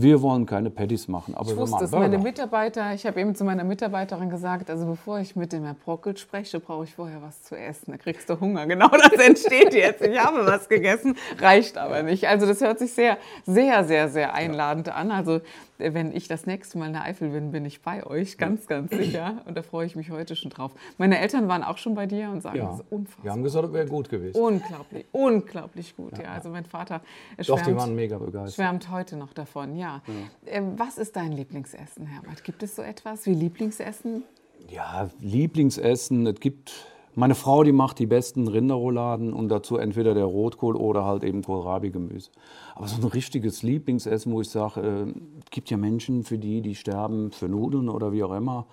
Wir 0.00 0.22
wollen 0.22 0.46
keine 0.46 0.70
Patties 0.70 1.08
machen, 1.08 1.34
aber 1.34 1.50
ich 1.50 1.56
wir 1.56 1.56
wusste 1.56 1.84
es. 1.84 1.90
Meine 1.90 2.18
Mitarbeiter, 2.18 2.94
ich 2.94 3.04
habe 3.04 3.20
eben 3.20 3.34
zu 3.34 3.42
meiner 3.42 3.64
Mitarbeiterin 3.64 4.30
gesagt, 4.30 4.70
also 4.70 4.86
bevor 4.86 5.18
ich 5.18 5.34
mit 5.34 5.52
dem 5.52 5.64
Herr 5.64 5.74
Brockel 5.74 6.16
spreche, 6.16 6.60
brauche 6.60 6.84
ich 6.84 6.94
vorher 6.94 7.20
was 7.20 7.42
zu 7.42 7.56
essen. 7.56 7.90
Da 7.90 7.96
kriegst 7.96 8.30
du 8.30 8.38
Hunger. 8.38 8.64
Genau 8.68 8.88
das 8.88 9.14
entsteht 9.14 9.74
jetzt. 9.74 10.02
Ich 10.02 10.16
habe 10.22 10.46
was 10.46 10.68
gegessen, 10.68 11.16
reicht 11.40 11.78
aber 11.78 12.04
nicht. 12.04 12.28
Also 12.28 12.46
das 12.46 12.60
hört 12.60 12.78
sich 12.78 12.92
sehr, 12.92 13.18
sehr, 13.44 13.82
sehr, 13.82 14.08
sehr 14.08 14.34
einladend 14.34 14.88
an. 14.88 15.10
Also 15.10 15.40
wenn 15.78 16.14
ich 16.14 16.28
das 16.28 16.46
nächste 16.46 16.78
Mal 16.78 16.88
in 16.88 16.92
der 16.92 17.04
Eifel 17.04 17.30
bin, 17.30 17.52
bin 17.52 17.64
ich 17.64 17.80
bei 17.82 18.04
euch, 18.04 18.36
ganz, 18.36 18.66
ganz 18.66 18.90
sicher. 18.90 19.42
Und 19.46 19.56
da 19.56 19.62
freue 19.62 19.86
ich 19.86 19.94
mich 19.96 20.10
heute 20.10 20.34
schon 20.36 20.50
drauf. 20.50 20.72
Meine 20.98 21.18
Eltern 21.18 21.48
waren 21.48 21.62
auch 21.62 21.78
schon 21.78 21.94
bei 21.94 22.06
dir 22.06 22.30
und 22.30 22.40
sagen, 22.40 22.58
ja. 22.58 22.66
das 22.66 22.80
ist 22.80 22.86
unfassbar. 22.90 23.24
Wir 23.24 23.32
haben 23.32 23.42
gesagt, 23.42 23.68
es 23.68 23.72
wäre 23.72 23.86
gut 23.86 24.08
gewesen. 24.08 24.40
Unglaublich, 24.40 25.06
unglaublich 25.12 25.96
gut. 25.96 26.18
Ja, 26.18 26.24
ja. 26.24 26.32
also 26.32 26.50
mein 26.50 26.64
Vater 26.64 27.00
schwärmt, 27.34 27.48
Doch, 27.48 27.60
die 27.66 27.76
waren 27.76 27.94
mega 27.94 28.18
begeistert. 28.18 28.54
schwärmt 28.54 28.90
heute 28.90 29.16
noch 29.16 29.32
davon, 29.32 29.76
ja. 29.76 30.02
ja. 30.06 30.12
Ähm, 30.46 30.78
was 30.78 30.98
ist 30.98 31.14
dein 31.16 31.32
Lieblingsessen, 31.32 32.06
Herbert? 32.06 32.42
Gibt 32.44 32.62
es 32.62 32.74
so 32.74 32.82
etwas 32.82 33.26
wie 33.26 33.34
Lieblingsessen? 33.34 34.24
Ja, 34.68 35.08
Lieblingsessen, 35.20 36.26
es 36.26 36.40
gibt 36.40 36.86
meine 37.14 37.34
Frau, 37.34 37.64
die 37.64 37.72
macht 37.72 37.98
die 37.98 38.06
besten 38.06 38.48
Rinderrouladen 38.48 39.32
und 39.32 39.48
dazu 39.48 39.76
entweder 39.76 40.14
der 40.14 40.24
Rotkohl 40.24 40.76
oder 40.76 41.04
halt 41.04 41.24
eben 41.24 41.42
Kohlrabi-Gemüse. 41.42 42.30
Aber 42.74 42.86
so 42.86 42.96
ein 42.96 43.08
richtiges 43.08 43.62
Lieblingsessen, 43.62 44.32
wo 44.32 44.40
ich 44.40 44.50
sage, 44.50 44.80
äh, 44.80 45.40
es 45.44 45.50
gibt 45.50 45.70
ja 45.70 45.76
Menschen, 45.76 46.24
für 46.24 46.38
die, 46.38 46.60
die 46.60 46.74
sterben 46.74 47.32
für 47.32 47.48
Nudeln 47.48 47.88
oder 47.88 48.12
wie 48.12 48.22
auch 48.22 48.32
immer, 48.32 48.66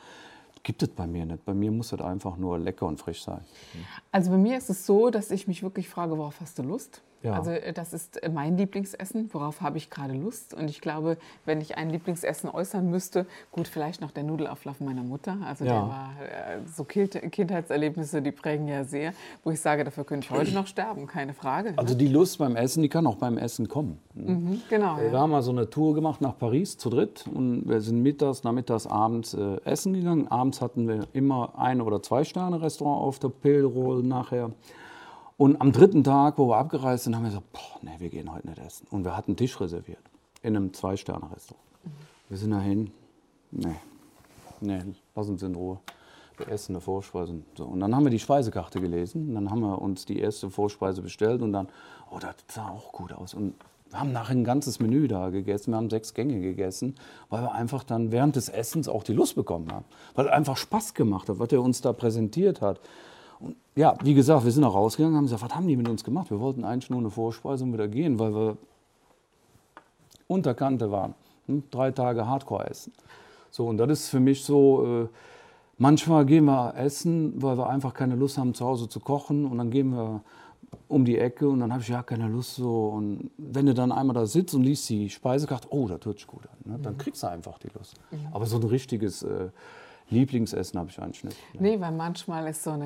gibt 0.66 0.84
es 0.84 0.90
bei 0.90 1.08
mir 1.08 1.26
nicht. 1.26 1.46
Bei 1.46 1.54
mir 1.54 1.72
muss 1.72 1.90
das 1.90 2.02
einfach 2.02 2.38
nur 2.38 2.60
lecker 2.60 2.88
und 2.88 3.00
frisch 3.00 3.24
sein. 3.24 3.42
Also 4.12 4.32
bei 4.32 4.38
mir 4.38 4.58
ist 4.58 4.70
es 4.70 4.86
so, 4.86 5.10
dass 5.10 5.32
ich 5.32 5.48
mich 5.48 5.64
wirklich 5.64 5.88
frage, 5.88 6.18
worauf 6.18 6.42
hast 6.42 6.60
du 6.60 6.64
Lust? 6.64 7.02
Ja. 7.26 7.34
Also 7.34 7.52
äh, 7.52 7.74
das 7.74 7.94
ist 7.94 8.22
äh, 8.24 8.30
mein 8.30 8.58
Lieblingsessen, 8.58 9.30
worauf 9.34 9.62
habe 9.62 9.78
ich 9.78 9.90
gerade 9.90 10.14
Lust. 10.14 10.54
Und 10.54 10.70
ich 10.70 10.80
glaube, 10.82 11.18
wenn 11.46 11.60
ich 11.62 11.78
ein 11.78 11.90
Lieblingsessen 11.90 12.50
äußern 12.50 12.90
müsste, 12.90 13.26
gut, 13.52 13.68
vielleicht 13.68 14.00
noch 14.02 14.12
der 14.12 14.24
Nudelauflauf 14.24 14.80
meiner 14.80 15.04
Mutter. 15.04 15.38
Also 15.46 15.66
Ja. 15.66 15.72
der 15.74 15.82
war 15.82 16.10
äh, 16.22 16.60
so 16.74 16.84
Kind- 16.84 17.20
Kindheitserlebnisse, 17.32 18.22
die 18.22 18.32
prägen 18.32 18.68
ja 18.68 18.84
sehr, 18.84 19.14
wo 19.44 19.52
ich 19.52 19.60
sage, 19.60 19.84
dafür 19.84 20.04
könnte 20.04 20.26
ich 20.26 20.32
heute 20.32 20.54
noch 20.54 20.68
sterben, 20.68 21.08
keine 21.08 21.34
Frage. 21.34 21.72
ne? 21.72 21.78
Also 21.78 21.96
die 21.96 22.08
Lust 22.08 22.38
beim 22.38 22.56
Essen, 22.56 22.82
die 22.84 22.90
kann 22.90 23.08
auch 23.08 23.16
beim 23.16 23.38
Essen 23.38 23.68
kommen. 23.68 24.00
Mhm, 24.14 24.62
genau. 24.70 24.98
Wir 24.98 25.12
Ja. 25.12 25.20
haben 25.20 25.32
mal 25.32 25.42
so 25.42 25.52
eine 25.52 25.70
Tour 25.70 25.96
gemacht 25.96 26.22
nach 26.22 26.38
Paris 26.38 26.78
zu 26.78 26.90
dritt 26.90 27.26
und 27.34 27.68
wir 27.68 27.82
sind 27.82 28.02
mittags, 28.04 28.44
nachmittags, 28.44 28.88
abends 28.88 29.34
äh, 29.34 29.58
essen 29.66 29.94
gegangen. 29.94 30.28
Abends 30.28 30.62
hatten 30.62 30.88
wir 30.88 31.08
immer 31.14 31.54
ein- 31.58 31.82
oder 31.82 32.02
zwei 32.04 32.24
Sterne 32.24 32.62
Restaurant 32.62 33.02
auf 33.02 33.20
der 33.20 33.30
Pillroll 33.30 34.04
nachher. 34.04 34.52
Und 35.38 35.60
am 35.60 35.72
dritten 35.72 36.04
Tag, 36.04 36.38
wo 36.38 36.48
wir 36.48 36.58
abgereist 36.58 37.04
sind, 37.04 37.16
haben 37.16 37.24
wir 37.24 37.30
gesagt, 37.30 37.52
boah, 37.52 37.80
nee, 37.82 37.96
wir 38.00 38.10
gehen 38.10 38.32
heute 38.32 38.48
nicht 38.48 38.60
essen. 38.60 38.88
Und 38.90 39.04
wir 39.04 39.18
hatten 39.18 39.32
einen 39.32 39.38
Tisch 39.38 39.60
reserviert 39.60 40.00
in 40.42 40.56
einem 40.56 40.74
Zwei-Sterne-Restaurant. 40.74 41.64
Wir 42.30 42.38
sind 42.38 42.52
dahin, 42.52 42.92
nee, 43.52 43.76
nee, 44.62 44.82
lass 45.14 45.28
uns 45.28 45.44
in 45.44 45.56
Ruhe. 45.56 45.80
Wir 46.38 46.50
essen 46.50 46.74
eine 46.74 46.82
Vorspeise. 46.82 47.32
und 47.32 47.46
So. 47.58 47.66
Und 47.66 47.80
dann 47.80 47.96
haben 47.96 48.04
wir 48.04 48.12
die 48.12 48.20
Speisekarte 48.20 48.80
gelesen. 48.82 49.30
Und 49.30 49.36
dann 49.36 49.52
haben 49.52 49.62
wir 49.62 49.82
uns 49.82 50.06
die 50.06 50.20
erste 50.20 50.50
Vorspeise 50.50 51.02
bestellt 51.02 51.42
und 51.42 51.54
dann, 51.54 51.68
oh, 52.12 52.20
das 52.20 52.36
sah 52.48 52.70
auch 52.70 52.92
gut 52.92 53.14
aus. 53.14 53.34
Und 53.34 53.56
wir 53.90 54.00
haben 54.00 54.12
nachher 54.12 54.36
ein 54.36 54.44
ganzes 54.44 54.80
Menü 54.80 55.08
da 55.08 55.30
gegessen. 55.30 55.72
Wir 55.72 55.78
haben 55.78 55.90
sechs 55.90 56.14
Gänge 56.14 56.40
gegessen, 56.40 56.96
weil 57.30 57.44
wir 57.44 57.54
einfach 57.54 57.84
dann 57.84 58.12
während 58.12 58.36
des 58.36 58.50
Essens 58.50 58.88
auch 58.88 59.04
die 59.04 59.14
Lust 59.14 59.36
bekommen 59.36 59.72
haben. 59.72 59.86
Weil 60.16 60.26
es 60.26 60.32
einfach 60.32 60.58
Spaß 60.58 60.94
gemacht 60.94 61.30
hat, 61.30 61.40
was 61.40 61.52
er 61.52 61.62
uns 61.62 61.82
da 61.82 61.94
präsentiert 61.94 62.62
hat. 62.62 62.80
Ja, 63.76 63.96
wie 64.04 64.14
gesagt, 64.14 64.46
wir 64.46 64.52
sind 64.52 64.64
auch 64.64 64.76
rausgegangen 64.76 65.14
und 65.14 65.18
haben 65.18 65.26
gesagt, 65.26 65.44
was 65.44 65.56
haben 65.56 65.68
die 65.68 65.76
mit 65.76 65.90
uns 65.90 66.04
gemacht? 66.04 66.30
Wir 66.30 66.40
wollten 66.40 66.64
eigentlich 66.64 66.90
nur 66.90 67.00
eine 67.00 67.10
Vorspeise 67.10 67.64
und 67.64 67.74
wieder 67.74 67.88
gehen, 67.88 68.18
weil 68.20 68.34
wir 68.34 68.58
unter 70.28 70.54
Kante 70.54 70.92
waren. 70.92 71.14
Hm? 71.48 71.64
Drei 71.72 71.92
Tage 71.92 72.28
Hardcore 72.28 72.70
essen. 72.70 72.94
So, 73.52 73.68
und 73.68 73.78
das 73.78 73.90
ist 73.92 74.10
für 74.10 74.20
mich 74.20 74.44
so, 74.44 75.04
äh, 75.04 75.08
manchmal 75.78 76.26
gehen 76.26 76.46
wir 76.46 76.74
essen, 76.76 77.34
weil 77.42 77.58
wir 77.58 77.70
einfach 77.70 77.94
keine 77.94 78.16
Lust 78.16 78.38
haben, 78.38 78.54
zu 78.54 78.66
Hause 78.66 78.90
zu 78.90 79.00
kochen. 79.00 79.46
Und 79.46 79.58
dann 79.58 79.72
gehen 79.72 79.92
wir 79.92 80.22
um 80.88 81.06
die 81.06 81.18
Ecke 81.18 81.48
und 81.48 81.60
dann 81.60 81.72
habe 81.72 81.82
ich 81.82 81.88
ja 81.88 82.04
keine 82.04 82.28
Lust 82.28 82.56
so. 82.56 82.88
Und 82.88 83.32
wenn 83.38 83.66
du 83.66 83.74
dann 83.74 83.92
einmal 83.92 84.14
da 84.14 84.26
sitzt 84.26 84.56
und 84.56 84.64
liest 84.64 84.90
die 84.90 85.10
Speisekarte, 85.10 85.68
oh, 85.72 85.88
das 85.88 86.00
hört 86.06 86.18
sich 86.18 86.28
gut 86.28 86.44
an. 86.44 86.72
Ne? 86.72 86.80
Dann 86.82 86.98
kriegst 86.98 87.24
du 87.24 87.28
einfach 87.28 87.58
die 87.60 87.70
Lust. 87.78 87.96
Aber 88.32 88.46
so 88.46 88.58
ein 88.58 88.64
richtiges 88.64 89.24
äh, 89.24 89.50
Lieblingsessen 90.10 90.80
habe 90.80 90.90
ich 90.90 91.00
eigentlich 91.02 91.24
nicht. 91.24 91.38
ne? 91.56 91.62
Nee, 91.62 91.80
weil 91.82 91.92
manchmal 91.92 92.48
ist 92.48 92.64
so 92.64 92.72
eine 92.72 92.86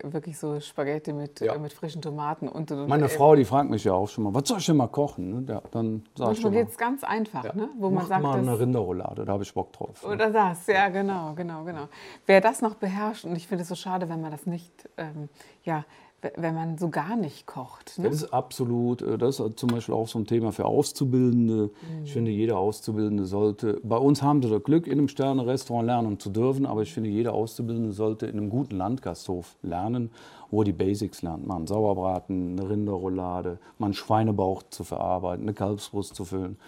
äh, 0.00 0.12
wirklich 0.12 0.38
so 0.38 0.58
Spaghetti 0.60 1.12
mit, 1.12 1.40
Ja. 1.40 1.54
äh, 1.54 1.58
mit 1.58 1.72
frischen 1.72 2.00
Tomaten 2.00 2.48
und, 2.48 2.70
und 2.72 2.88
Meine 2.88 3.04
äh, 3.04 3.08
Frau, 3.08 3.34
die 3.34 3.44
fragt 3.44 3.68
mich 3.70 3.84
ja 3.84 3.92
auch 3.92 4.08
schon 4.08 4.24
mal, 4.24 4.34
was 4.34 4.48
soll 4.48 4.58
ich 4.58 4.66
denn 4.66 4.76
mal 4.76 4.88
kochen? 4.88 5.44
Ne? 5.44 5.52
Ja, 5.52 5.62
dann 5.70 6.04
sag 6.16 6.28
Manchmal 6.28 6.52
geht 6.52 6.68
es 6.68 6.78
ganz 6.78 7.04
einfach, 7.04 7.54
ne? 7.54 7.68
wo 7.78 7.86
man 7.90 7.94
mach 8.02 8.06
sagt, 8.06 8.22
mal 8.22 8.38
eine 8.38 8.58
Rinderroulade, 8.58 9.24
da 9.24 9.32
habe 9.32 9.42
ich 9.42 9.52
Bock 9.52 9.72
drauf. 9.72 10.02
ne? 10.02 10.10
Oder 10.14 10.30
das, 10.30 10.66
ja, 10.66 10.88
genau, 10.88 11.34
genau, 11.34 11.64
genau. 11.64 11.88
Wer 12.26 12.40
das 12.40 12.62
noch 12.62 12.74
beherrscht, 12.76 13.24
und 13.24 13.36
ich 13.36 13.46
finde 13.46 13.62
es 13.62 13.68
so 13.68 13.74
schade, 13.74 14.08
wenn 14.08 14.20
man 14.20 14.30
das 14.30 14.46
nicht, 14.46 14.72
ähm, 14.96 15.28
ja, 15.64 15.84
wenn 16.20 16.54
man 16.54 16.78
so 16.78 16.88
gar 16.88 17.14
nicht 17.14 17.46
kocht. 17.46 17.96
Ne? 17.98 18.08
Das 18.08 18.22
ist 18.22 18.32
absolut, 18.32 19.02
äh, 19.02 19.18
das 19.18 19.38
ist 19.38 19.58
zum 19.58 19.68
Beispiel 19.68 19.94
auch 19.94 20.08
so 20.08 20.18
ein 20.18 20.26
Thema 20.26 20.50
für 20.50 20.64
Auszubildende. 20.64 21.70
Ich 22.04 22.12
finde, 22.12 22.32
jeder 22.32 22.58
Auszubildende 22.58 23.24
sollte, 23.24 23.80
bei 23.84 23.96
uns 23.96 24.20
haben 24.20 24.42
sie 24.42 24.50
das 24.50 24.62
Glück, 24.64 24.86
in 24.86 24.94
einem 24.94 25.08
Sterne-Restaurant 25.08 25.86
lernen 25.86 26.18
zu 26.18 26.30
dürfen, 26.30 26.66
aber 26.66 26.82
ich 26.82 26.92
finde, 26.92 27.08
jeder 27.10 27.34
Auszubildende 27.34 27.92
sollte 27.92 28.26
in 28.26 28.36
einem 28.36 28.50
guten 28.50 28.76
Landgasthof 28.76 29.56
lernen, 29.62 30.10
wo 30.50 30.62
er 30.62 30.64
die 30.64 30.72
Basics 30.72 31.22
lernt. 31.22 31.46
Mal 31.46 31.56
einen 31.56 31.66
Sauerbraten, 31.68 32.58
eine 32.58 32.68
Rinderroulade, 32.68 33.58
mal 33.78 33.86
einen 33.86 33.94
Schweinebauch 33.94 34.64
zu 34.70 34.82
verarbeiten, 34.82 35.44
eine 35.44 35.54
Kalbsbrust 35.54 36.16
zu 36.16 36.24
füllen. 36.24 36.58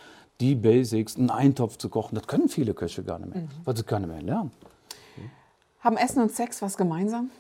Die 0.41 0.55
Basics, 0.55 1.17
einen 1.17 1.31
Eintopf 1.31 1.77
zu 1.77 1.89
kochen, 1.89 2.15
das 2.15 2.27
können 2.29 2.49
viele 2.49 2.73
Köche 2.73 3.03
gar 3.03 3.19
nicht 3.19 3.35
mehr, 3.35 3.49
weil 3.65 3.77
sie 3.77 3.83
gar 3.83 3.99
nicht 3.99 4.11
mehr 4.11 4.23
lernen. 4.23 4.53
Haben 5.81 5.97
Essen 5.97 6.23
und 6.23 6.31
Sex 6.31 6.63
was 6.63 6.77
gemeinsam? 6.77 7.31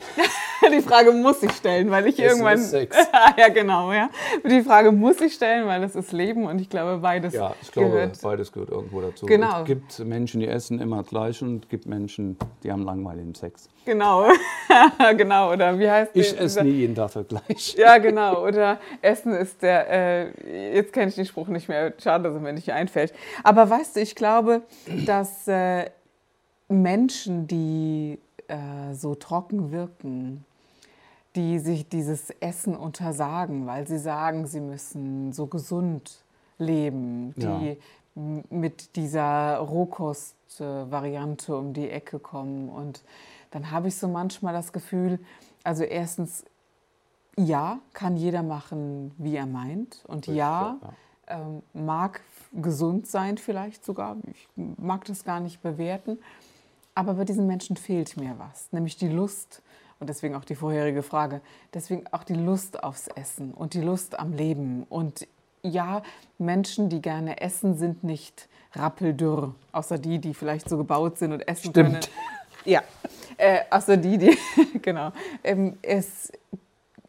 Die 0.72 0.80
Frage 0.80 1.12
muss 1.12 1.42
ich 1.42 1.52
stellen, 1.52 1.90
weil 1.90 2.06
ich 2.06 2.18
Essen 2.18 2.38
irgendwann. 2.38 2.58
ist 2.58 2.70
Sex. 2.70 2.96
ja, 3.36 3.48
genau, 3.48 3.92
ja. 3.92 4.10
Die 4.44 4.60
Frage 4.62 4.92
muss 4.92 5.20
ich 5.20 5.34
stellen, 5.34 5.66
weil 5.66 5.80
das 5.80 5.94
ist 5.94 6.12
Leben 6.12 6.46
und 6.46 6.60
ich 6.60 6.68
glaube, 6.68 6.98
beides 6.98 7.32
Ja, 7.32 7.54
ich 7.62 7.70
glaube, 7.72 7.90
gehört. 7.90 8.20
beides 8.22 8.52
gehört 8.52 8.70
irgendwo 8.70 9.00
dazu. 9.00 9.26
Genau. 9.26 9.60
Es 9.60 9.66
gibt 9.66 9.98
Menschen, 10.00 10.40
die 10.40 10.48
essen 10.48 10.80
immer 10.80 11.02
gleich 11.04 11.42
und 11.42 11.64
es 11.64 11.68
gibt 11.68 11.86
Menschen, 11.86 12.36
die 12.62 12.72
haben 12.72 12.84
langweiligen 12.84 13.34
Sex. 13.34 13.68
Genau, 13.84 14.26
genau. 15.16 15.52
Oder 15.52 15.78
wie 15.78 15.90
heißt 15.90 16.10
Ich 16.14 16.38
esse 16.38 16.62
nie 16.62 16.70
jeden 16.72 16.94
Tag 16.94 17.12
gleich. 17.28 17.74
Ja, 17.78 17.98
genau. 17.98 18.44
Oder 18.44 18.78
Essen 19.00 19.32
ist 19.32 19.62
der, 19.62 19.88
äh, 19.90 20.74
jetzt 20.74 20.92
kenne 20.92 21.08
ich 21.08 21.14
den 21.14 21.24
Spruch 21.24 21.48
nicht 21.48 21.68
mehr, 21.68 21.94
schade, 21.98 22.24
dass 22.24 22.34
er 22.34 22.40
mir 22.40 22.52
nicht 22.52 22.70
einfällt. 22.72 23.14
Aber 23.44 23.70
weißt 23.70 23.96
du, 23.96 24.00
ich 24.00 24.14
glaube, 24.14 24.62
dass 25.06 25.48
äh, 25.48 25.86
Menschen, 26.68 27.46
die 27.46 28.18
äh, 28.48 28.94
so 28.94 29.14
trocken 29.14 29.70
wirken, 29.72 30.44
die 31.36 31.58
sich 31.58 31.88
dieses 31.88 32.30
Essen 32.40 32.74
untersagen, 32.76 33.66
weil 33.66 33.86
sie 33.86 33.98
sagen, 33.98 34.46
sie 34.46 34.60
müssen 34.60 35.32
so 35.32 35.46
gesund 35.46 36.22
leben, 36.58 37.34
die 37.36 37.42
Ja. 37.42 37.76
m- 38.16 38.42
mit 38.50 38.96
dieser 38.96 39.58
Rohkost-Variante 39.58 41.56
um 41.56 41.72
die 41.72 41.88
Ecke 41.90 42.18
kommen. 42.18 42.68
Und 42.68 43.02
dann 43.50 43.70
habe 43.70 43.88
ich 43.88 43.96
so 43.96 44.08
manchmal 44.08 44.52
das 44.54 44.72
Gefühl, 44.72 45.18
also 45.64 45.84
erstens, 45.84 46.44
ja, 47.36 47.78
kann 47.92 48.16
jeder 48.16 48.42
machen, 48.42 49.12
wie 49.18 49.36
er 49.36 49.46
meint. 49.46 50.02
Und 50.08 50.26
ja, 50.26 50.76
ähm, 51.28 51.62
mag 51.74 52.20
gesund 52.52 53.06
sein 53.06 53.38
vielleicht 53.38 53.84
sogar. 53.84 54.16
Ich 54.32 54.48
mag 54.56 55.04
das 55.04 55.24
gar 55.24 55.38
nicht 55.40 55.62
bewerten. 55.62 56.18
Aber 56.98 57.14
bei 57.14 57.24
diesen 57.24 57.46
Menschen 57.46 57.76
fehlt 57.76 58.16
mir 58.16 58.34
was, 58.38 58.72
nämlich 58.72 58.96
die 58.96 59.06
Lust. 59.06 59.62
Und 60.00 60.10
deswegen 60.10 60.34
auch 60.34 60.44
die 60.44 60.56
vorherige 60.56 61.04
Frage. 61.04 61.42
Deswegen 61.72 62.02
auch 62.10 62.24
die 62.24 62.34
Lust 62.34 62.82
aufs 62.82 63.06
Essen 63.06 63.54
und 63.54 63.74
die 63.74 63.80
Lust 63.80 64.18
am 64.18 64.32
Leben. 64.32 64.82
Und 64.88 65.28
ja, 65.62 66.02
Menschen, 66.38 66.88
die 66.88 67.00
gerne 67.00 67.40
essen, 67.40 67.76
sind 67.76 68.02
nicht 68.02 68.48
rappeldürr. 68.72 69.54
Außer 69.70 69.96
die, 69.96 70.18
die 70.18 70.34
vielleicht 70.34 70.68
so 70.68 70.76
gebaut 70.76 71.18
sind 71.18 71.32
und 71.32 71.46
essen 71.46 71.70
Stimmt. 71.70 71.86
können. 71.88 72.00
Ja, 72.64 72.82
Äh, 73.36 73.60
also 73.70 73.94
die, 73.94 74.18
die, 74.18 74.36
genau. 74.82 75.12
Ähm, 75.44 75.78
es 75.82 76.32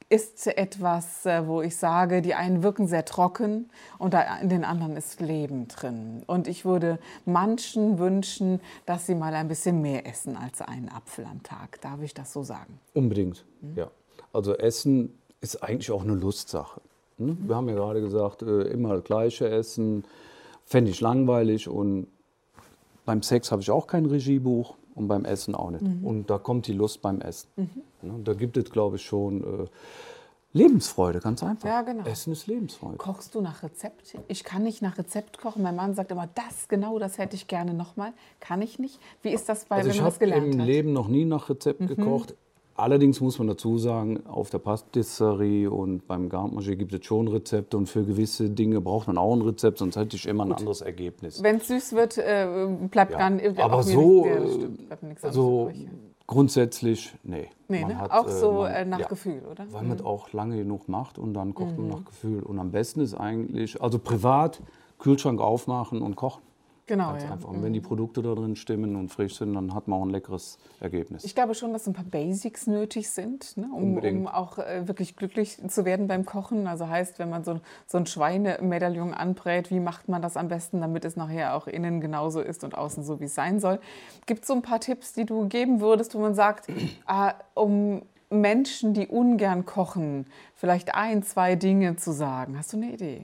ist 0.10 0.48
etwas, 0.48 1.26
äh, 1.26 1.46
wo 1.48 1.62
ich 1.62 1.76
sage, 1.76 2.22
die 2.22 2.34
einen 2.34 2.64
wirken 2.64 2.88
sehr 2.88 3.06
trocken 3.06 3.70
und 4.00 4.16
in 4.42 4.50
den 4.50 4.66
anderen 4.66 4.98
ist 4.98 5.22
Leben 5.22 5.68
drin. 5.68 6.24
Und 6.26 6.48
ich 6.48 6.66
würde 6.66 6.98
manchen 7.26 8.00
wünschen, 8.00 8.60
dass 8.86 9.06
sie 9.06 9.16
mal 9.16 9.34
ein 9.36 9.48
bisschen 9.48 9.82
mehr 9.82 10.08
essen 10.08 10.36
als 10.36 10.62
einen 10.62 10.90
Apfel 10.90 11.26
am 11.26 11.44
Tag. 11.44 11.80
Darf 11.82 12.02
ich 12.02 12.14
das 12.14 12.34
so 12.34 12.42
sagen? 12.44 12.80
Unbedingt, 12.94 13.46
mhm. 13.62 13.76
ja. 13.76 13.92
Also 14.34 14.56
Essen 14.56 15.18
ist 15.42 15.64
eigentlich 15.64 15.92
auch 15.92 16.04
eine 16.04 16.14
Lustsache. 16.14 16.82
Ne? 17.18 17.38
Wir 17.42 17.56
haben 17.56 17.70
ja 17.70 17.76
gerade 17.76 18.02
gesagt, 18.02 18.42
äh, 18.42 18.64
immer 18.64 18.96
das 18.96 19.04
Gleiche 19.04 19.50
essen, 19.50 20.04
fände 20.66 20.92
ich 20.92 21.02
langweilig 21.02 21.68
und 21.68 22.08
beim 23.06 23.22
Sex 23.22 23.52
habe 23.52 23.62
ich 23.62 23.72
auch 23.72 23.88
kein 23.88 24.06
Regiebuch 24.06 24.76
und 25.00 25.08
beim 25.08 25.26
Essen 25.26 25.56
auch 25.56 25.72
nicht. 25.72 25.82
Mhm. 25.82 26.06
Und 26.06 26.30
da 26.30 26.38
kommt 26.38 26.68
die 26.68 26.74
Lust 26.74 27.02
beim 27.02 27.22
Essen. 27.22 27.50
Mhm. 27.56 27.70
Ne, 28.02 28.20
da 28.24 28.34
gibt 28.34 28.58
es, 28.58 28.70
glaube 28.70 28.98
ich, 28.98 29.04
schon 29.04 29.64
äh, 29.64 29.68
Lebensfreude, 30.52 31.20
ganz 31.20 31.42
einfach. 31.42 31.70
Ja, 31.70 31.82
genau. 31.84 32.04
Essen 32.06 32.34
ist 32.34 32.48
Lebensfreude. 32.48 32.98
Kochst 32.98 33.34
du 33.34 33.42
nach 33.42 33.64
Rezept? 33.64 34.18
Ich 34.28 34.44
kann 34.44 34.64
nicht 34.64 34.82
nach 34.82 34.98
Rezept 34.98 35.38
kochen. 35.38 35.62
Mein 35.62 35.76
Mann 35.76 35.94
sagt 35.94 36.12
immer, 36.12 36.28
das, 36.28 36.68
genau 36.68 37.00
das 37.00 37.18
hätte 37.18 37.36
ich 37.36 37.48
gerne 37.48 37.74
nochmal. 37.74 38.14
Kann 38.40 38.62
ich 38.62 38.78
nicht. 38.78 39.00
Wie 39.22 39.30
ist 39.30 39.48
das 39.48 39.66
bei, 39.66 39.78
also 39.78 39.90
wenn 39.90 39.98
man 39.98 40.06
das 40.06 40.20
gelernt 40.20 40.42
hat? 40.42 40.50
Ich 40.50 40.54
habe 40.56 40.64
im 40.64 40.68
Leben 40.68 40.94
noch 40.94 41.08
nie 41.08 41.26
nach 41.26 41.50
Rezept 41.50 41.82
mhm. 41.82 41.88
gekocht. 41.88 42.36
Allerdings 42.80 43.22
muss 43.22 43.38
man 43.38 43.48
dazu 43.48 43.78
sagen, 43.78 44.26
auf 44.28 44.50
der 44.50 44.60
Pastisserie 44.60 45.70
und 45.70 46.08
beim 46.08 46.30
Garmanger 46.30 46.76
gibt 46.76 46.94
es 46.94 47.06
schon 47.06 47.28
Rezepte 47.28 47.78
und 47.78 47.88
für 47.88 48.04
gewisse 48.04 48.50
Dinge 48.50 48.82
braucht 48.82 49.08
man 49.08 49.18
auch 49.18 49.34
ein 49.34 49.42
Rezept, 49.42 49.80
sonst 49.80 49.96
hätte 49.96 50.16
ich 50.16 50.26
immer 50.26 50.44
ein 50.46 50.50
Gut. 50.50 50.60
anderes 50.60 50.82
Ergebnis. 50.82 51.44
Wenn 51.44 51.58
es 51.58 51.68
süß 51.68 51.94
wird, 51.94 52.18
äh, 52.18 52.68
bleibt 52.90 53.12
ja. 53.12 53.18
gar 53.18 53.30
nicht. 53.30 53.60
Aber 53.60 53.84
so, 53.84 54.26
nicht, 55.02 55.24
ja, 55.24 55.32
so 55.32 55.72
grundsätzlich, 56.30 57.14
nee. 57.24 57.50
nee 57.68 57.84
ne? 57.84 57.98
hat, 57.98 58.12
auch 58.12 58.28
so 58.28 58.64
äh, 58.64 58.82
man, 58.82 58.90
nach 58.90 59.00
ja, 59.00 59.08
Gefühl, 59.08 59.42
oder? 59.52 59.66
Weil 59.72 59.84
man 59.84 59.98
mhm. 59.98 60.06
auch 60.06 60.32
lange 60.32 60.58
genug 60.58 60.88
macht 60.88 61.18
und 61.18 61.34
dann 61.34 61.56
kocht 61.56 61.78
mhm. 61.78 61.88
man 61.88 61.98
nach 62.00 62.06
Gefühl. 62.06 62.44
Und 62.44 62.60
am 62.60 62.72
besten 62.72 63.02
ist 63.02 63.16
eigentlich, 63.16 63.82
also 63.82 63.98
privat, 63.98 64.62
Kühlschrank 65.00 65.42
aufmachen 65.42 66.02
und 66.02 66.16
kochen. 66.16 66.44
Genau. 66.90 67.12
Ganz 67.12 67.24
ja. 67.24 67.34
einfach. 67.34 67.50
Und 67.50 67.62
wenn 67.62 67.74
die 67.74 67.82
Produkte 67.82 68.24
da 68.24 68.34
drin 68.34 68.56
stimmen 68.56 68.96
und 68.96 69.10
frisch 69.10 69.38
sind, 69.38 69.54
dann 69.54 69.76
hat 69.76 69.88
man 69.88 70.00
auch 70.00 70.06
ein 70.06 70.10
leckeres 70.10 70.58
Ergebnis. 70.80 71.24
Ich 71.24 71.36
glaube 71.36 71.54
schon, 71.54 71.72
dass 71.72 71.86
ein 71.86 71.94
paar 71.94 72.04
Basics 72.04 72.66
nötig 72.66 73.12
sind, 73.12 73.56
ne? 73.58 73.70
um, 73.72 74.00
um, 74.00 74.28
auch 74.28 74.58
äh, 74.58 74.88
wirklich 74.88 75.16
glücklich 75.16 75.60
zu 75.68 75.86
werden 75.86 76.08
beim 76.08 76.26
Kochen. 76.26 76.66
Also 76.66 76.90
heißt, 76.90 77.20
wenn 77.20 77.30
man 77.30 77.44
so, 77.44 77.60
so 77.86 78.00
ein 78.00 78.08
Schweinemedaillon 78.08 79.14
anbrät, 79.14 79.70
wie 79.70 79.80
macht 79.80 80.10
man 80.10 80.24
das 80.24 80.36
am 80.36 80.48
besten, 80.48 80.82
damit 80.82 81.06
es 81.06 81.16
nachher 81.16 81.56
auch 81.56 81.68
innen 81.68 82.02
genauso 82.02 82.42
ist 82.42 82.64
und 82.64 82.76
außen 82.76 83.04
so, 83.04 83.20
wie 83.20 83.26
es 83.26 83.36
sein 83.36 83.60
soll. 83.60 83.80
Gibt 84.26 84.42
es 84.42 84.48
so 84.48 84.56
ein 84.56 84.64
paar 84.64 84.80
Tipps, 84.80 85.14
die 85.14 85.26
du 85.26 85.48
geben 85.48 85.82
würdest, 85.82 86.16
wo 86.16 86.20
man 86.20 86.34
sagt, 86.34 86.70
äh, 86.70 86.74
um 87.54 88.02
Menschen, 88.32 88.96
die 88.96 89.06
ungern 89.06 89.68
kochen, 89.68 90.26
vielleicht 90.56 90.96
ein, 90.96 91.22
zwei 91.22 91.56
Dinge 91.56 91.98
zu 91.98 92.14
sagen? 92.14 92.58
Hast 92.58 92.74
du 92.74 92.78
eine 92.78 92.94
Idee? 92.94 93.24